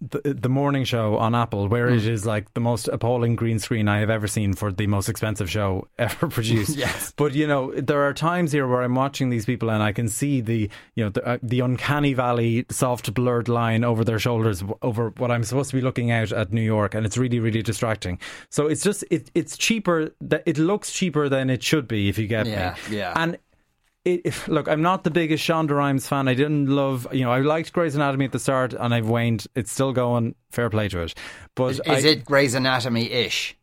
the, 0.00 0.34
the 0.34 0.48
morning 0.48 0.84
show 0.84 1.18
on 1.18 1.34
Apple, 1.34 1.68
where 1.68 1.88
Hmm. 1.88 1.96
it 1.96 2.06
is 2.06 2.24
like 2.24 2.52
the 2.54 2.60
most 2.60 2.88
appalling 2.88 3.36
green 3.36 3.58
screen 3.58 3.86
I 3.86 3.98
have 4.00 4.08
ever 4.10 4.26
seen 4.26 4.54
for 4.54 4.72
the 4.72 4.86
most 4.86 5.08
expensive 5.10 5.50
show 5.50 5.88
ever 5.98 6.28
produced. 6.28 6.76
Yes. 6.84 7.12
But 7.16 7.34
you 7.34 7.46
know, 7.46 7.70
there 7.72 8.02
are 8.02 8.14
times 8.14 8.52
here 8.52 8.66
where 8.66 8.82
I'm 8.82 8.94
watching 8.94 9.28
these 9.30 9.44
people 9.44 9.70
and 9.70 9.82
I 9.82 9.92
can 9.92 10.08
see 10.08 10.40
the 10.40 10.70
you 10.94 11.04
know 11.04 11.10
the, 11.10 11.26
uh, 11.26 11.38
the 11.42 11.60
uncanny 11.60 12.14
valley, 12.14 12.64
soft 12.70 13.12
blurred 13.14 13.48
line 13.48 13.84
over 13.84 14.04
their 14.04 14.18
shoulders 14.18 14.60
w- 14.60 14.78
over 14.82 15.10
what 15.18 15.30
I'm 15.30 15.44
supposed 15.44 15.70
to 15.70 15.76
be 15.76 15.82
looking 15.82 16.10
out 16.10 16.32
at 16.32 16.52
New 16.52 16.62
York, 16.62 16.94
and 16.94 17.04
it's 17.04 17.18
really 17.18 17.38
really 17.38 17.62
distracting. 17.62 18.18
So 18.48 18.66
it's 18.66 18.82
just 18.82 19.04
it, 19.10 19.30
it's 19.34 19.56
cheaper 19.58 20.10
that 20.22 20.42
it 20.46 20.56
looks 20.58 20.92
cheaper 20.92 21.28
than 21.28 21.50
it 21.50 21.62
should 21.62 21.86
be 21.86 22.08
if 22.08 22.18
you 22.18 22.26
get 22.26 22.46
Yeah, 22.46 22.74
me. 22.90 22.96
yeah. 22.96 23.12
And 23.16 23.36
it, 24.04 24.22
if, 24.24 24.48
look, 24.48 24.68
I'm 24.68 24.82
not 24.82 25.04
the 25.04 25.10
biggest 25.10 25.42
Shonda 25.46 25.70
Rhimes 25.70 26.06
fan. 26.06 26.28
I 26.28 26.34
didn't 26.34 26.66
love, 26.66 27.06
you 27.12 27.24
know, 27.24 27.32
I 27.32 27.40
liked 27.40 27.72
Grey's 27.72 27.94
Anatomy 27.94 28.26
at 28.26 28.32
the 28.32 28.38
start, 28.38 28.72
and 28.74 28.94
I've 28.94 29.08
waned. 29.08 29.46
It's 29.54 29.72
still 29.72 29.92
going. 29.92 30.34
Fair 30.50 30.70
play 30.70 30.88
to 30.88 31.00
it, 31.00 31.14
but 31.54 31.72
Is, 31.72 31.80
I, 31.86 31.94
is 31.96 32.04
it 32.04 32.24
Grey's 32.24 32.54
Anatomy 32.54 33.10
ish? 33.10 33.56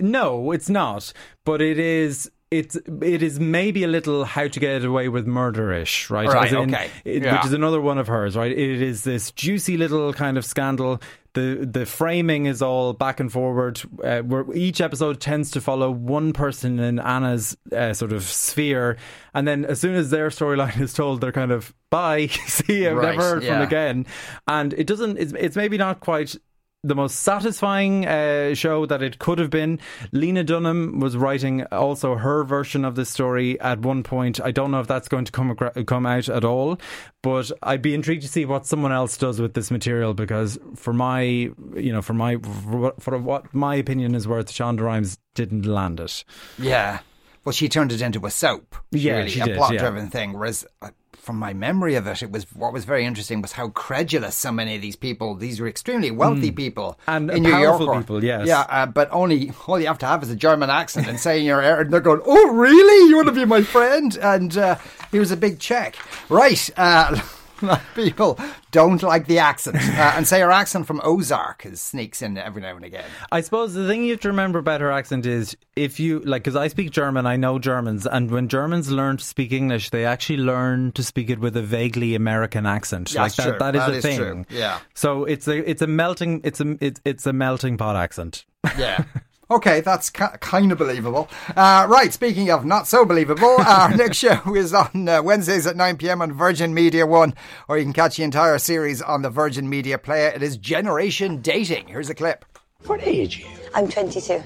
no, 0.00 0.52
it's 0.52 0.68
not. 0.68 1.12
But 1.44 1.60
it 1.60 1.78
is. 1.78 2.30
It's 2.50 2.74
it 2.74 3.22
is 3.22 3.38
maybe 3.38 3.84
a 3.84 3.88
little 3.88 4.24
how 4.24 4.48
to 4.48 4.58
get 4.60 4.84
away 4.84 5.08
with 5.08 5.24
murderish, 5.24 6.10
right? 6.10 6.26
Right, 6.26 6.50
in- 6.52 6.74
okay. 6.74 6.90
it- 7.04 7.22
Yeah. 7.22 7.36
Which 7.36 7.46
is 7.46 7.52
another 7.52 7.80
one 7.80 7.96
of 7.98 8.08
hers, 8.08 8.36
right? 8.36 8.50
It 8.50 8.82
is 8.82 9.04
this 9.04 9.30
juicy 9.30 9.76
little 9.76 10.12
kind 10.12 10.36
of 10.36 10.44
scandal. 10.44 11.00
The 11.34 11.64
the 11.70 11.86
framing 11.86 12.46
is 12.46 12.60
all 12.60 12.92
back 12.92 13.20
and 13.20 13.30
forward. 13.30 13.80
Uh, 14.02 14.22
where 14.22 14.44
each 14.52 14.80
episode 14.80 15.20
tends 15.20 15.52
to 15.52 15.60
follow 15.60 15.92
one 15.92 16.32
person 16.32 16.80
in 16.80 16.98
Anna's 16.98 17.56
uh, 17.72 17.92
sort 17.94 18.12
of 18.12 18.24
sphere, 18.24 18.96
and 19.32 19.46
then 19.46 19.64
as 19.64 19.78
soon 19.80 19.94
as 19.94 20.10
their 20.10 20.30
storyline 20.30 20.80
is 20.80 20.92
told, 20.92 21.20
they're 21.20 21.30
kind 21.30 21.52
of 21.52 21.72
bye, 21.88 22.26
see 22.46 22.82
you, 22.82 22.90
Right, 22.90 23.14
never 23.16 23.22
heard 23.22 23.42
yeah. 23.44 23.58
from 23.58 23.62
again. 23.62 24.06
And 24.48 24.72
it 24.72 24.88
doesn't. 24.88 25.18
It's, 25.18 25.32
it's 25.38 25.54
maybe 25.54 25.78
not 25.78 26.00
quite 26.00 26.34
the 26.82 26.94
most 26.94 27.20
satisfying 27.20 28.06
uh, 28.06 28.54
show 28.54 28.86
that 28.86 29.02
it 29.02 29.18
could 29.18 29.38
have 29.38 29.50
been. 29.50 29.78
Lena 30.12 30.42
Dunham 30.42 30.98
was 31.00 31.16
writing 31.16 31.64
also 31.66 32.14
her 32.14 32.42
version 32.44 32.84
of 32.84 32.94
this 32.94 33.10
story 33.10 33.60
at 33.60 33.80
one 33.80 34.02
point. 34.02 34.40
I 34.40 34.50
don't 34.50 34.70
know 34.70 34.80
if 34.80 34.86
that's 34.86 35.08
going 35.08 35.26
to 35.26 35.32
come 35.32 35.54
come 35.56 36.06
out 36.06 36.28
at 36.28 36.44
all, 36.44 36.78
but 37.22 37.52
I'd 37.62 37.82
be 37.82 37.94
intrigued 37.94 38.22
to 38.22 38.28
see 38.28 38.44
what 38.44 38.66
someone 38.66 38.92
else 38.92 39.16
does 39.18 39.40
with 39.40 39.54
this 39.54 39.70
material 39.70 40.14
because 40.14 40.58
for 40.74 40.92
my, 40.92 41.20
you 41.20 41.92
know, 41.92 42.02
for 42.02 42.14
my 42.14 42.36
for 42.36 42.78
what, 42.78 43.02
for 43.02 43.18
what 43.18 43.52
my 43.54 43.74
opinion 43.74 44.14
is 44.14 44.26
worth, 44.26 44.50
Shonda 44.50 44.80
Rhimes 44.80 45.18
didn't 45.34 45.66
land 45.66 46.00
it. 46.00 46.24
Yeah. 46.58 47.00
Well, 47.44 47.52
she 47.52 47.68
turned 47.70 47.90
it 47.90 48.02
into 48.02 48.24
a 48.26 48.30
soap. 48.30 48.76
Yeah, 48.90 49.18
really, 49.18 49.30
she 49.30 49.40
a 49.40 49.54
plot-driven 49.56 50.10
thing. 50.10 50.34
Whereas, 50.34 50.66
uh, 50.82 50.90
from 51.30 51.38
my 51.38 51.54
memory 51.54 51.94
of 51.94 52.08
it, 52.08 52.24
it 52.24 52.32
was 52.32 52.42
what 52.54 52.72
was 52.72 52.84
very 52.84 53.04
interesting 53.04 53.40
was 53.40 53.52
how 53.52 53.68
credulous 53.68 54.34
so 54.34 54.50
many 54.50 54.74
of 54.74 54.82
these 54.82 54.96
people. 54.96 55.36
These 55.36 55.60
were 55.60 55.68
extremely 55.68 56.10
wealthy 56.10 56.50
people 56.50 56.98
Hmm. 57.06 57.10
And 57.14 57.30
in 57.30 57.42
New 57.44 57.52
powerful 57.52 57.86
York. 57.86 57.98
people, 57.98 58.24
yes. 58.24 58.48
Yeah, 58.48 58.66
uh, 58.68 58.86
but 58.86 59.08
only 59.12 59.52
all 59.68 59.78
you 59.78 59.86
have 59.86 59.98
to 59.98 60.06
have 60.06 60.24
is 60.24 60.30
a 60.30 60.34
German 60.34 60.70
accent 60.70 61.06
and 61.06 61.20
saying 61.20 61.46
you're. 61.46 61.60
And 61.60 61.92
they're 61.92 62.00
going, 62.00 62.20
"Oh, 62.26 62.48
really? 62.52 63.08
You 63.08 63.14
want 63.14 63.28
to 63.28 63.32
be 63.32 63.44
my 63.44 63.62
friend?" 63.62 64.16
And 64.20 64.58
uh, 64.58 64.74
was 65.20 65.30
a 65.30 65.36
big 65.36 65.60
check. 65.60 65.94
Right. 66.28 66.68
Uh, 66.76 67.06
a 67.10 67.14
lot 67.14 67.22
of 67.22 67.39
people 67.94 68.38
don't 68.70 69.02
like 69.02 69.26
the 69.26 69.38
accent, 69.38 69.76
uh, 69.76 70.12
and 70.16 70.26
say 70.26 70.40
her 70.40 70.50
accent 70.50 70.86
from 70.86 71.00
Ozark 71.04 71.66
is 71.66 71.80
sneaks 71.80 72.22
in 72.22 72.36
every 72.38 72.62
now 72.62 72.76
and 72.76 72.84
again. 72.84 73.04
I 73.32 73.40
suppose 73.40 73.74
the 73.74 73.86
thing 73.86 74.04
you 74.04 74.12
have 74.12 74.20
to 74.20 74.28
remember 74.28 74.58
about 74.58 74.80
her 74.80 74.90
accent 74.90 75.26
is 75.26 75.56
if 75.76 75.98
you 76.00 76.20
like, 76.20 76.42
because 76.44 76.56
I 76.56 76.68
speak 76.68 76.90
German, 76.90 77.26
I 77.26 77.36
know 77.36 77.58
Germans, 77.58 78.06
and 78.06 78.30
when 78.30 78.48
Germans 78.48 78.90
learn 78.90 79.16
to 79.16 79.24
speak 79.24 79.52
English, 79.52 79.90
they 79.90 80.04
actually 80.04 80.38
learn 80.38 80.92
to 80.92 81.02
speak 81.02 81.30
it 81.30 81.38
with 81.38 81.56
a 81.56 81.62
vaguely 81.62 82.14
American 82.14 82.66
accent. 82.66 83.10
That's 83.10 83.38
like 83.38 83.46
true. 83.46 83.58
that, 83.58 83.72
that 83.72 83.76
is 83.76 83.80
That 83.86 83.90
a 83.90 83.96
is 83.96 84.02
thing. 84.02 84.18
true. 84.18 84.44
Yeah. 84.50 84.78
So 84.94 85.24
it's 85.24 85.48
a 85.48 85.68
it's 85.68 85.82
a 85.82 85.86
melting 85.86 86.40
it's 86.44 86.60
a 86.60 86.76
it's, 86.80 87.00
it's 87.04 87.26
a 87.26 87.32
melting 87.32 87.76
pot 87.76 87.96
accent. 87.96 88.44
Yeah. 88.78 89.04
Okay, 89.50 89.80
that's 89.80 90.10
ki- 90.10 90.24
kind 90.40 90.70
of 90.70 90.78
believable. 90.78 91.28
Uh, 91.56 91.84
right, 91.90 92.12
speaking 92.12 92.50
of 92.50 92.64
not 92.64 92.86
so 92.86 93.04
believable, 93.04 93.56
our 93.66 93.94
next 93.96 94.18
show 94.18 94.54
is 94.54 94.72
on 94.72 95.08
uh, 95.08 95.22
Wednesdays 95.22 95.66
at 95.66 95.76
9 95.76 95.96
pm 95.96 96.22
on 96.22 96.32
Virgin 96.32 96.72
Media 96.72 97.04
1, 97.04 97.34
or 97.68 97.76
you 97.76 97.82
can 97.84 97.92
catch 97.92 98.16
the 98.16 98.22
entire 98.22 98.58
series 98.58 99.02
on 99.02 99.22
the 99.22 99.30
Virgin 99.30 99.68
Media 99.68 99.98
Player. 99.98 100.28
It 100.28 100.42
is 100.42 100.56
Generation 100.56 101.40
Dating. 101.40 101.88
Here's 101.88 102.08
a 102.08 102.14
clip. 102.14 102.44
What 102.86 103.02
age 103.02 103.38
are 103.44 103.48
you? 103.48 103.56
I'm 103.74 103.88
22. 103.88 104.40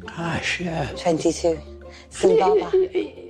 Gosh, 0.00 0.60
yeah. 0.60 0.90
22. 0.96 1.58
Zimbabwe. 2.12 3.24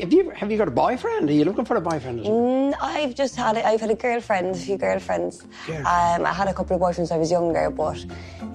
Have 0.00 0.12
you 0.12 0.30
have 0.30 0.50
you 0.50 0.58
got 0.58 0.68
a 0.68 0.72
boyfriend? 0.72 1.30
Are 1.30 1.32
you 1.32 1.44
looking 1.44 1.64
for 1.64 1.76
a 1.76 1.80
boyfriend? 1.80 2.20
Mm, 2.20 2.74
I've 2.80 3.14
just 3.14 3.36
had 3.36 3.56
a, 3.56 3.66
I've 3.66 3.80
had 3.80 3.90
a 3.90 3.94
girlfriend, 3.94 4.54
a 4.54 4.58
few 4.58 4.76
girlfriends. 4.76 5.42
Girlfriend. 5.66 5.86
Um, 5.86 6.26
I 6.26 6.32
had 6.32 6.48
a 6.48 6.54
couple 6.54 6.76
of 6.76 6.82
boyfriends 6.82 7.10
when 7.10 7.16
I 7.16 7.20
was 7.20 7.30
younger, 7.30 7.70
but 7.70 8.04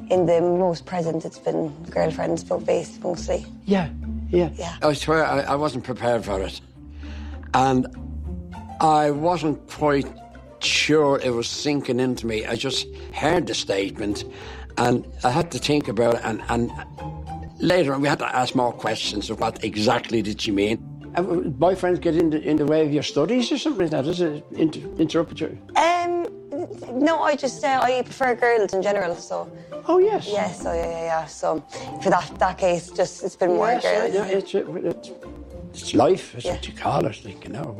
in 0.09 0.25
the 0.25 0.41
most 0.41 0.85
present, 0.85 1.25
it's 1.25 1.39
been 1.39 1.69
girlfriends, 1.89 2.43
but 2.43 2.65
based 2.65 3.01
mostly. 3.03 3.45
Yeah, 3.65 3.89
yeah. 4.29 4.49
Yeah. 4.53 4.77
I 4.81 4.93
swear 4.93 5.25
I, 5.25 5.41
I 5.41 5.55
wasn't 5.55 5.83
prepared 5.83 6.25
for 6.25 6.41
it, 6.41 6.61
and 7.53 7.87
I 8.79 9.11
wasn't 9.11 9.67
quite 9.67 10.07
sure 10.59 11.19
it 11.23 11.31
was 11.31 11.47
sinking 11.47 11.99
into 11.99 12.27
me. 12.27 12.45
I 12.45 12.55
just 12.55 12.87
heard 13.13 13.47
the 13.47 13.55
statement, 13.55 14.25
and 14.77 15.07
I 15.23 15.31
had 15.31 15.51
to 15.51 15.59
think 15.59 15.87
about 15.87 16.15
it. 16.15 16.21
And, 16.23 16.41
and 16.49 16.71
later 17.59 17.93
on, 17.93 18.01
we 18.01 18.07
had 18.07 18.19
to 18.19 18.35
ask 18.35 18.53
more 18.53 18.73
questions 18.73 19.29
of 19.29 19.39
what 19.39 19.63
exactly 19.63 20.21
did 20.21 20.39
she 20.41 20.51
mean. 20.51 20.87
Uh, 21.15 21.23
boyfriends 21.23 21.99
get 21.99 22.15
in 22.15 22.29
the, 22.29 22.41
in 22.41 22.55
the 22.55 22.65
way 22.65 22.85
of 22.85 22.91
your 22.93 23.03
studies 23.03 23.51
or 23.51 23.57
something 23.57 23.81
like 23.81 23.91
that? 23.91 24.05
Does 24.05 24.21
it 24.21 24.45
inter- 24.51 24.87
interrupt 24.97 25.39
you? 25.41 25.57
Um, 25.75 26.25
no, 26.93 27.21
I 27.21 27.35
just 27.35 27.63
uh, 27.63 27.79
I 27.81 28.01
prefer 28.03 28.35
girls 28.35 28.73
in 28.73 28.81
general, 28.81 29.15
so 29.15 29.51
Oh 29.87 29.97
yes. 29.97 30.27
yeah, 30.31 30.51
so 30.51 30.73
yeah, 30.73 30.85
yeah, 30.89 31.03
yeah. 31.05 31.25
So 31.25 31.63
for 32.01 32.09
that 32.11 32.31
that 32.39 32.57
case, 32.57 32.91
just 32.91 33.23
it's 33.23 33.35
been 33.35 33.55
more 33.55 33.67
Yes, 33.71 33.83
girls. 33.83 34.13
yeah, 34.13 34.25
it's, 34.37 34.53
it's, 34.53 35.09
it's 35.73 35.93
life, 35.95 36.35
is 36.35 36.45
Yeah. 36.45 36.53
what 36.53 36.67
you 36.67 36.73
call 36.73 37.05
it, 37.05 37.25
like, 37.25 37.43
you 37.43 37.51
know. 37.51 37.75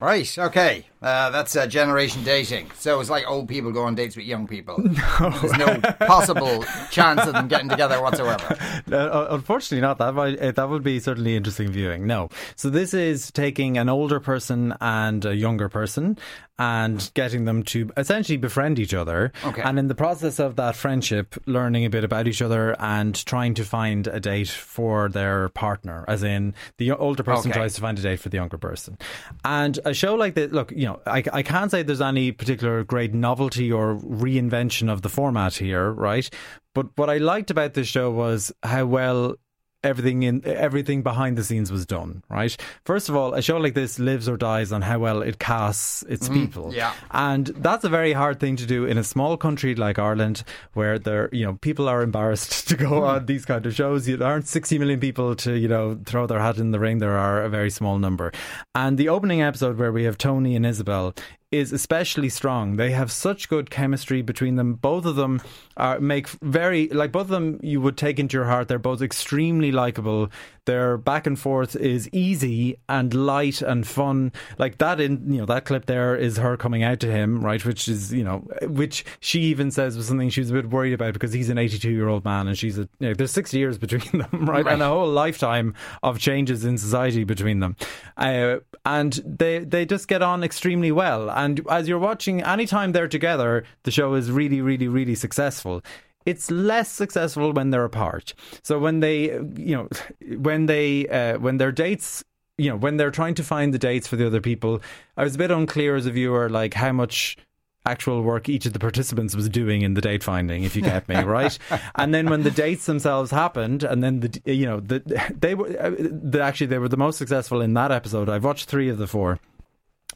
Right, 0.00 0.38
okay. 0.38 0.86
Uh, 1.02 1.30
that's 1.30 1.56
uh, 1.56 1.66
generation 1.66 2.22
dating. 2.24 2.70
So 2.78 3.00
it's 3.00 3.08
like 3.10 3.26
old 3.28 3.48
people 3.48 3.70
go 3.72 3.84
on 3.84 3.94
dates 3.94 4.16
with 4.16 4.24
young 4.26 4.46
people. 4.46 4.76
No. 5.20 5.30
There's 5.40 5.52
no 5.58 5.78
possible 6.06 6.64
chance 6.90 7.20
of 7.26 7.32
them 7.34 7.48
getting 7.48 7.68
together 7.68 8.00
whatsoever. 8.02 8.56
Uh, 8.90 9.28
unfortunately, 9.30 9.80
not. 9.80 9.98
That 9.98 10.14
might, 10.14 10.38
uh, 10.40 10.50
that 10.52 10.68
would 10.68 10.82
be 10.82 10.98
certainly 10.98 11.36
interesting 11.36 11.70
viewing. 11.70 12.06
No. 12.08 12.28
So 12.56 12.70
this 12.70 12.92
is 12.92 13.30
taking 13.30 13.78
an 13.78 13.88
older 13.88 14.18
person 14.18 14.74
and 14.80 15.24
a 15.24 15.36
younger 15.36 15.68
person 15.68 16.18
and 16.58 17.10
getting 17.14 17.44
them 17.44 17.62
to 17.64 17.90
essentially 17.96 18.36
befriend 18.36 18.78
each 18.80 18.92
other. 18.94 19.32
Okay. 19.44 19.62
And 19.62 19.78
in 19.78 19.86
the 19.88 19.94
process 19.94 20.40
of 20.40 20.56
that 20.56 20.74
friendship, 20.76 21.36
learning 21.46 21.84
a 21.84 21.90
bit 21.90 22.02
about 22.02 22.26
each 22.26 22.42
other 22.42 22.74
and 22.80 23.14
trying 23.26 23.54
to 23.54 23.64
find 23.64 24.06
a 24.08 24.18
date 24.18 24.48
for 24.48 25.08
their 25.08 25.50
partner, 25.50 26.04
as 26.08 26.22
in 26.24 26.54
the 26.78 26.90
older 26.92 27.22
person 27.22 27.50
Okay. 27.52 27.60
tries 27.60 27.74
to 27.74 27.80
find 27.80 27.98
a 27.98 28.02
date 28.02 28.18
for 28.20 28.28
the 28.28 28.38
younger 28.38 28.58
person. 28.58 28.98
And 29.44 29.78
a 29.90 29.94
show 29.94 30.14
like 30.14 30.34
this, 30.34 30.52
look, 30.52 30.72
you 30.72 30.86
know, 30.86 31.00
I, 31.06 31.22
I 31.32 31.42
can't 31.42 31.70
say 31.70 31.82
there's 31.82 32.00
any 32.00 32.32
particular 32.32 32.84
great 32.84 33.12
novelty 33.12 33.70
or 33.70 33.96
reinvention 33.96 34.90
of 34.90 35.02
the 35.02 35.08
format 35.08 35.54
here, 35.54 35.90
right? 35.92 36.28
But 36.74 36.96
what 36.96 37.10
I 37.10 37.18
liked 37.18 37.50
about 37.50 37.74
this 37.74 37.88
show 37.88 38.10
was 38.10 38.52
how 38.62 38.86
well 38.86 39.36
everything 39.82 40.22
in 40.22 40.42
everything 40.44 41.02
behind 41.02 41.38
the 41.38 41.44
scenes 41.44 41.70
was 41.72 41.86
done 41.86 42.22
right? 42.28 42.56
First 42.84 43.08
of 43.08 43.16
all 43.16 43.34
a 43.34 43.42
show 43.42 43.56
like 43.58 43.74
this 43.74 43.98
lives 43.98 44.28
or 44.28 44.36
dies 44.36 44.72
on 44.72 44.82
how 44.82 44.98
well 44.98 45.22
it 45.22 45.38
casts 45.38 46.02
its 46.08 46.28
mm, 46.28 46.34
people. 46.34 46.74
yeah. 46.74 46.94
and 47.10 47.46
that's 47.46 47.84
a 47.84 47.88
very 47.88 48.12
hard 48.12 48.40
thing 48.40 48.56
to 48.56 48.66
do 48.66 48.84
in 48.84 48.98
a 48.98 49.04
small 49.04 49.36
country 49.36 49.74
like 49.74 49.98
Ireland 49.98 50.44
where 50.74 50.98
there 50.98 51.28
you 51.32 51.44
know 51.44 51.54
people 51.54 51.88
are 51.88 52.02
embarrassed 52.02 52.68
to 52.68 52.76
go 52.76 52.90
mm. 52.90 53.08
on 53.08 53.26
these 53.26 53.44
kind 53.44 53.64
of 53.66 53.74
shows. 53.74 54.06
There 54.06 54.22
aren't 54.22 54.48
60 54.48 54.78
million 54.78 55.00
people 55.00 55.34
to 55.36 55.56
you 55.56 55.68
know 55.68 55.98
throw 56.04 56.26
their 56.26 56.40
hat 56.40 56.58
in 56.58 56.70
the 56.70 56.80
ring. 56.80 56.98
There 56.98 57.18
are 57.18 57.42
a 57.42 57.48
very 57.48 57.70
small 57.70 57.98
number. 57.98 58.32
And 58.74 58.98
the 58.98 59.08
opening 59.08 59.42
episode 59.42 59.78
where 59.78 59.92
we 59.92 60.04
have 60.04 60.18
Tony 60.18 60.56
and 60.56 60.66
Isabel 60.66 61.14
is 61.52 61.72
especially 61.72 62.28
strong. 62.28 62.76
They 62.76 62.92
have 62.92 63.10
such 63.10 63.48
good 63.48 63.70
chemistry 63.70 64.22
between 64.22 64.54
them. 64.54 64.74
Both 64.74 65.04
of 65.04 65.16
them 65.16 65.42
are 65.76 65.98
make 65.98 66.28
very 66.28 66.88
like 66.88 67.10
both 67.10 67.22
of 67.22 67.28
them 67.28 67.58
you 67.62 67.80
would 67.80 67.96
take 67.96 68.20
into 68.20 68.36
your 68.36 68.46
heart. 68.46 68.68
They're 68.68 68.78
both 68.78 69.02
extremely 69.02 69.72
likable. 69.72 70.30
Their 70.66 70.96
back 70.96 71.26
and 71.26 71.36
forth 71.36 71.74
is 71.74 72.08
easy 72.12 72.78
and 72.88 73.12
light 73.12 73.62
and 73.62 73.84
fun. 73.84 74.30
Like 74.58 74.78
that 74.78 75.00
in 75.00 75.32
you 75.32 75.40
know 75.40 75.46
that 75.46 75.64
clip 75.64 75.86
there 75.86 76.14
is 76.14 76.36
her 76.36 76.56
coming 76.56 76.84
out 76.84 77.00
to 77.00 77.10
him, 77.10 77.44
right? 77.44 77.64
Which 77.64 77.88
is 77.88 78.12
you 78.12 78.22
know 78.22 78.46
which 78.62 79.04
she 79.18 79.40
even 79.42 79.72
says 79.72 79.96
was 79.96 80.06
something 80.06 80.30
she 80.30 80.42
was 80.42 80.50
a 80.50 80.54
bit 80.54 80.70
worried 80.70 80.92
about 80.92 81.14
because 81.14 81.32
he's 81.32 81.50
an 81.50 81.58
82 81.58 81.90
year 81.90 82.06
old 82.06 82.24
man 82.24 82.46
and 82.46 82.56
she's 82.56 82.78
a 82.78 82.88
you 83.00 83.08
know, 83.08 83.14
there's 83.14 83.32
60 83.32 83.58
years 83.58 83.76
between 83.76 84.20
them, 84.20 84.28
right? 84.46 84.66
And 84.66 84.82
a 84.82 84.86
whole 84.88 85.08
lifetime 85.08 85.74
of 86.04 86.20
changes 86.20 86.64
in 86.64 86.78
society 86.78 87.24
between 87.24 87.58
them, 87.58 87.74
uh, 88.16 88.58
and 88.84 89.14
they 89.24 89.60
they 89.60 89.84
just 89.84 90.06
get 90.06 90.22
on 90.22 90.44
extremely 90.44 90.92
well. 90.92 91.39
And 91.44 91.60
as 91.70 91.88
you're 91.88 91.98
watching, 91.98 92.42
anytime 92.42 92.92
they're 92.92 93.08
together, 93.08 93.64
the 93.84 93.90
show 93.90 94.14
is 94.14 94.30
really, 94.30 94.60
really, 94.60 94.88
really 94.88 95.14
successful. 95.14 95.82
It's 96.26 96.50
less 96.50 96.90
successful 96.90 97.52
when 97.52 97.70
they're 97.70 97.84
apart. 97.84 98.34
So 98.62 98.78
when 98.78 99.00
they, 99.00 99.32
you 99.56 99.74
know, 99.76 99.88
when 100.36 100.66
they, 100.66 101.08
uh, 101.08 101.38
when 101.38 101.56
their 101.56 101.72
dates 101.72 102.22
you 102.58 102.68
know, 102.68 102.76
when 102.76 102.98
they're 102.98 103.10
trying 103.10 103.34
to 103.34 103.42
find 103.42 103.72
the 103.72 103.78
dates 103.78 104.06
for 104.06 104.16
the 104.16 104.26
other 104.26 104.42
people, 104.42 104.82
I 105.16 105.24
was 105.24 105.34
a 105.34 105.38
bit 105.38 105.50
unclear 105.50 105.96
as 105.96 106.04
a 106.04 106.10
viewer, 106.10 106.50
like 106.50 106.74
how 106.74 106.92
much 106.92 107.38
actual 107.86 108.20
work 108.22 108.50
each 108.50 108.66
of 108.66 108.74
the 108.74 108.78
participants 108.78 109.34
was 109.34 109.48
doing 109.48 109.80
in 109.80 109.94
the 109.94 110.02
date 110.02 110.22
finding, 110.22 110.64
if 110.64 110.76
you 110.76 110.82
get 110.82 111.08
me 111.08 111.16
right. 111.22 111.58
and 111.94 112.12
then 112.12 112.28
when 112.28 112.42
the 112.42 112.50
dates 112.50 112.84
themselves 112.84 113.30
happened, 113.30 113.82
and 113.82 114.04
then 114.04 114.20
the 114.20 114.42
you 114.44 114.66
know 114.66 114.80
the 114.80 115.00
they 115.40 115.54
were 115.54 115.68
uh, 115.80 115.90
the, 115.98 116.42
actually 116.42 116.66
they 116.66 116.78
were 116.78 116.88
the 116.88 116.98
most 116.98 117.16
successful 117.16 117.62
in 117.62 117.72
that 117.74 117.90
episode. 117.90 118.28
I've 118.28 118.44
watched 118.44 118.66
three 118.66 118.90
of 118.90 118.98
the 118.98 119.06
four. 119.06 119.38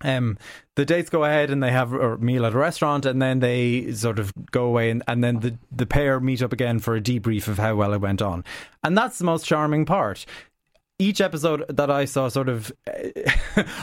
Um, 0.05 0.39
the 0.77 0.85
dates 0.85 1.11
go 1.11 1.25
ahead 1.25 1.51
and 1.51 1.63
they 1.63 1.73
have 1.73 1.93
a 1.93 2.19
meal 2.19 2.47
at 2.47 2.55
a 2.55 2.59
restaurant, 2.59 3.07
and 3.07 3.21
then 3.21 3.41
they 3.41 3.93
sort 3.93 4.19
of 4.19 4.33
go 4.51 4.67
away, 4.67 4.91
and, 4.91 5.03
and 5.09 5.25
then 5.25 5.41
the 5.41 5.57
the 5.73 5.87
pair 5.87 6.21
meet 6.21 6.43
up 6.43 6.53
again 6.53 6.79
for 6.79 6.95
a 6.95 7.01
debrief 7.01 7.49
of 7.49 7.59
how 7.59 7.75
well 7.75 7.93
it 7.95 8.01
went 8.01 8.23
on, 8.23 8.45
and 8.83 8.97
that's 8.97 9.19
the 9.19 9.25
most 9.25 9.47
charming 9.47 9.85
part 9.85 10.27
each 10.99 11.21
episode 11.21 11.65
that 11.69 11.91
I 11.91 12.05
saw 12.05 12.29
sort 12.29 12.49
of 12.49 12.73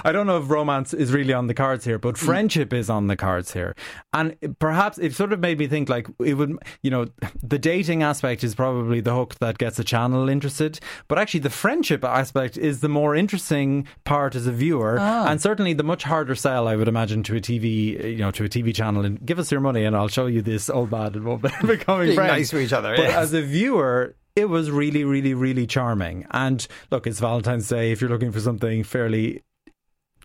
I 0.04 0.12
don't 0.12 0.28
know 0.28 0.38
if 0.38 0.50
romance 0.50 0.94
is 0.94 1.12
really 1.12 1.34
on 1.34 1.48
the 1.48 1.54
cards 1.54 1.84
here 1.84 2.00
but 2.00 2.16
mm. 2.16 2.20
friendship 2.20 2.74
is 2.74 2.90
on 2.90 3.08
the 3.08 3.16
cards 3.16 3.54
here. 3.54 3.76
And 4.14 4.36
perhaps 4.60 4.98
it 4.98 5.14
sort 5.14 5.34
of 5.34 5.40
made 5.40 5.60
me 5.60 5.68
think 5.68 5.90
like 5.90 6.08
it 6.24 6.36
would 6.36 6.58
you 6.82 6.92
know 6.92 7.08
the 7.44 7.60
dating 7.60 8.04
aspect 8.04 8.44
is 8.44 8.56
probably 8.56 9.02
the 9.02 9.14
hook 9.14 9.36
that 9.40 9.58
gets 9.58 9.78
a 9.80 9.84
channel 9.84 10.30
interested 10.30 10.80
but 11.08 11.20
actually 11.20 11.42
the 11.42 11.50
friendship 11.50 12.04
aspect 12.04 12.58
is 12.58 12.80
the 12.80 12.90
more 12.90 13.16
interesting 13.16 13.88
part 14.06 14.36
as 14.36 14.48
a 14.48 14.52
viewer 14.52 14.98
ah. 15.00 15.28
and 15.28 15.42
certainly 15.42 15.74
the 15.74 15.84
much 15.84 16.04
harder 16.04 16.36
sell 16.36 16.68
I 16.68 16.76
would 16.76 16.88
imagine 16.88 17.24
to 17.24 17.36
a 17.36 17.42
TV 17.42 18.12
you 18.12 18.18
know 18.18 18.32
to 18.32 18.46
a 18.46 18.50
TV 18.50 18.74
channel 18.74 19.04
and 19.04 19.24
give 19.26 19.38
us 19.38 19.52
your 19.52 19.62
money 19.62 19.84
and 19.84 19.96
I'll 19.96 20.08
show 20.08 20.28
you 20.28 20.42
this 20.42 20.70
old 20.70 20.92
man 20.92 21.14
and 21.16 21.26
we'll 21.26 21.38
be 21.38 21.50
becoming 21.66 22.16
friends. 22.16 22.32
nice 22.32 22.50
to 22.52 22.60
each 22.60 22.74
other, 22.74 22.96
but 22.96 23.04
yes. 23.04 23.16
as 23.16 23.34
a 23.34 23.42
viewer 23.42 24.16
it 24.36 24.46
was 24.46 24.72
really, 24.72 25.04
really, 25.04 25.34
really 25.34 25.68
charming. 25.68 26.26
And 26.32 26.66
look, 26.90 27.08
it's 27.08 27.20
Valentine's 27.20 27.68
Day. 27.68 27.92
If 27.92 28.02
you're 28.02 28.10
looking 28.10 28.32
for 28.32 28.40
something 28.40 28.84
fairly 28.84 29.44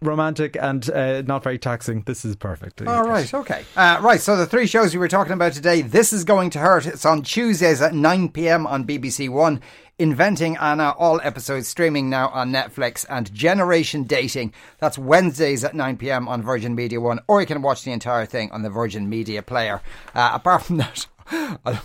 romantic 0.03 0.57
and 0.61 0.89
uh, 0.91 1.23
not 1.23 1.43
very 1.43 1.59
taxing, 1.59 2.03
this 2.03 2.25
is 2.25 2.37
perfect. 2.37 2.83
All 2.87 3.05
right, 3.05 3.33
okay. 3.33 3.65
Uh, 3.77 3.99
right, 4.03 4.21
so 4.21 4.37
the 4.37 4.47
three 4.47 4.67
shows 4.67 4.93
we 4.95 4.99
were 4.99 5.09
talking 5.09 5.33
about 5.33 5.53
today 5.55 5.83
This 5.83 6.13
is 6.13 6.25
Going 6.25 6.51
to 6.51 6.59
Hurt. 6.59 6.87
It's 6.87 7.05
on 7.05 7.23
Tuesdays 7.23 7.81
at 7.81 7.95
9 7.95 8.29
pm 8.31 8.67
on 8.67 8.87
BBC 8.87 9.29
One. 9.29 9.61
Inventing 9.99 10.59
Anna, 10.59 10.91
all 10.91 11.23
episodes 11.23 11.69
streaming 11.69 12.11
now 12.11 12.29
on 12.29 12.53
Netflix. 12.53 13.07
And 13.09 13.33
Generation 13.33 14.05
Dating, 14.05 14.53
that's 14.79 14.99
Wednesdays 14.99 15.65
at 15.65 15.75
9 15.75 15.97
pm 15.97 16.29
on 16.29 16.43
Virgin 16.43 16.75
Media 16.75 17.01
One. 17.01 17.21
Or 17.27 17.41
you 17.41 17.47
can 17.47 17.63
watch 17.63 17.83
the 17.83 17.93
entire 17.93 18.27
thing 18.27 18.53
on 18.53 18.63
the 18.63 18.71
Virgin 18.71 19.09
Media 19.09 19.43
Player. 19.43 19.81
Uh, 20.15 20.33
apart 20.35 20.65
from 20.65 20.77
that, 20.79 21.07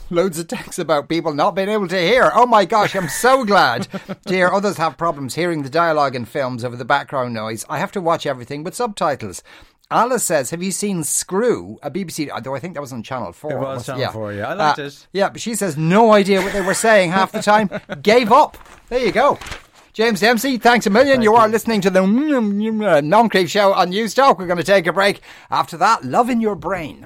Loads 0.10 0.39
of 0.39 0.47
texts 0.47 0.80
about 0.80 1.10
people 1.10 1.34
not 1.34 1.56
being 1.56 1.69
able 1.69 1.88
to 1.88 1.99
hear. 1.99 2.32
Oh 2.34 2.45
my 2.45 2.65
gosh, 2.65 2.95
I'm 2.95 3.10
so 3.10 3.43
glad 3.45 3.88
to 4.25 4.34
hear 4.34 4.47
others 4.49 4.77
have 4.77 4.97
problems 4.97 5.36
hearing 5.36 5.63
the 5.63 5.69
dialogue 5.69 6.15
in 6.15 6.25
films 6.25 6.63
over 6.63 6.75
the 6.75 6.86
background 6.86 7.34
noise. 7.34 7.65
I 7.69 7.80
have 7.80 7.91
to 7.93 8.01
watch 8.01 8.25
everything 8.25 8.63
with 8.63 8.75
subtitles. 8.75 9.41
Alice 9.89 10.23
says, 10.23 10.51
"Have 10.51 10.63
you 10.63 10.71
seen 10.71 11.04
Screw?" 11.04 11.77
A 11.84 11.91
BBC, 11.91 12.30
though 12.43 12.56
I 12.56 12.60
think 12.60 12.75
that 12.75 12.82
was 12.82 12.93
on 12.93 13.04
Channel 13.04 13.34
Four. 13.34 13.51
It 13.51 13.60
was 13.60 13.86
Channel 13.86 14.12
4, 14.12 14.34
yeah. 14.34 14.49
I 14.49 14.54
liked 14.54 14.80
it. 14.80 15.08
Yeah, 15.12 15.30
but 15.30 15.41
she 15.41 15.54
says 15.54 15.75
no 15.75 16.13
idea 16.13 16.41
what 16.41 16.54
they 16.54 16.62
were 16.62 16.73
saying 16.73 17.12
half 17.12 17.34
the 17.34 17.41
time. 17.41 17.69
Gave 18.01 18.32
up. 18.32 18.58
There 18.88 19.06
you 19.06 19.12
go. 19.12 19.38
James 19.93 20.21
Dempsey, 20.21 20.58
thanks 20.58 20.88
a 20.88 20.89
million. 20.89 21.21
you 21.21 21.36
are 21.36 21.49
listening 21.49 21.82
to 21.82 21.89
the 21.89 21.99
Moncrieff 21.99 23.49
Show 23.49 23.73
on 23.73 23.89
News 23.89 24.13
Talk. 24.13 24.39
We're 24.39 24.45
going 24.47 24.58
to 24.58 24.63
take 24.63 24.88
a 24.88 24.93
break. 24.93 25.19
After 25.49 25.75
that, 25.77 26.06
Love 26.06 26.30
in 26.30 26.39
Your 26.39 26.56
Brain. 26.56 27.06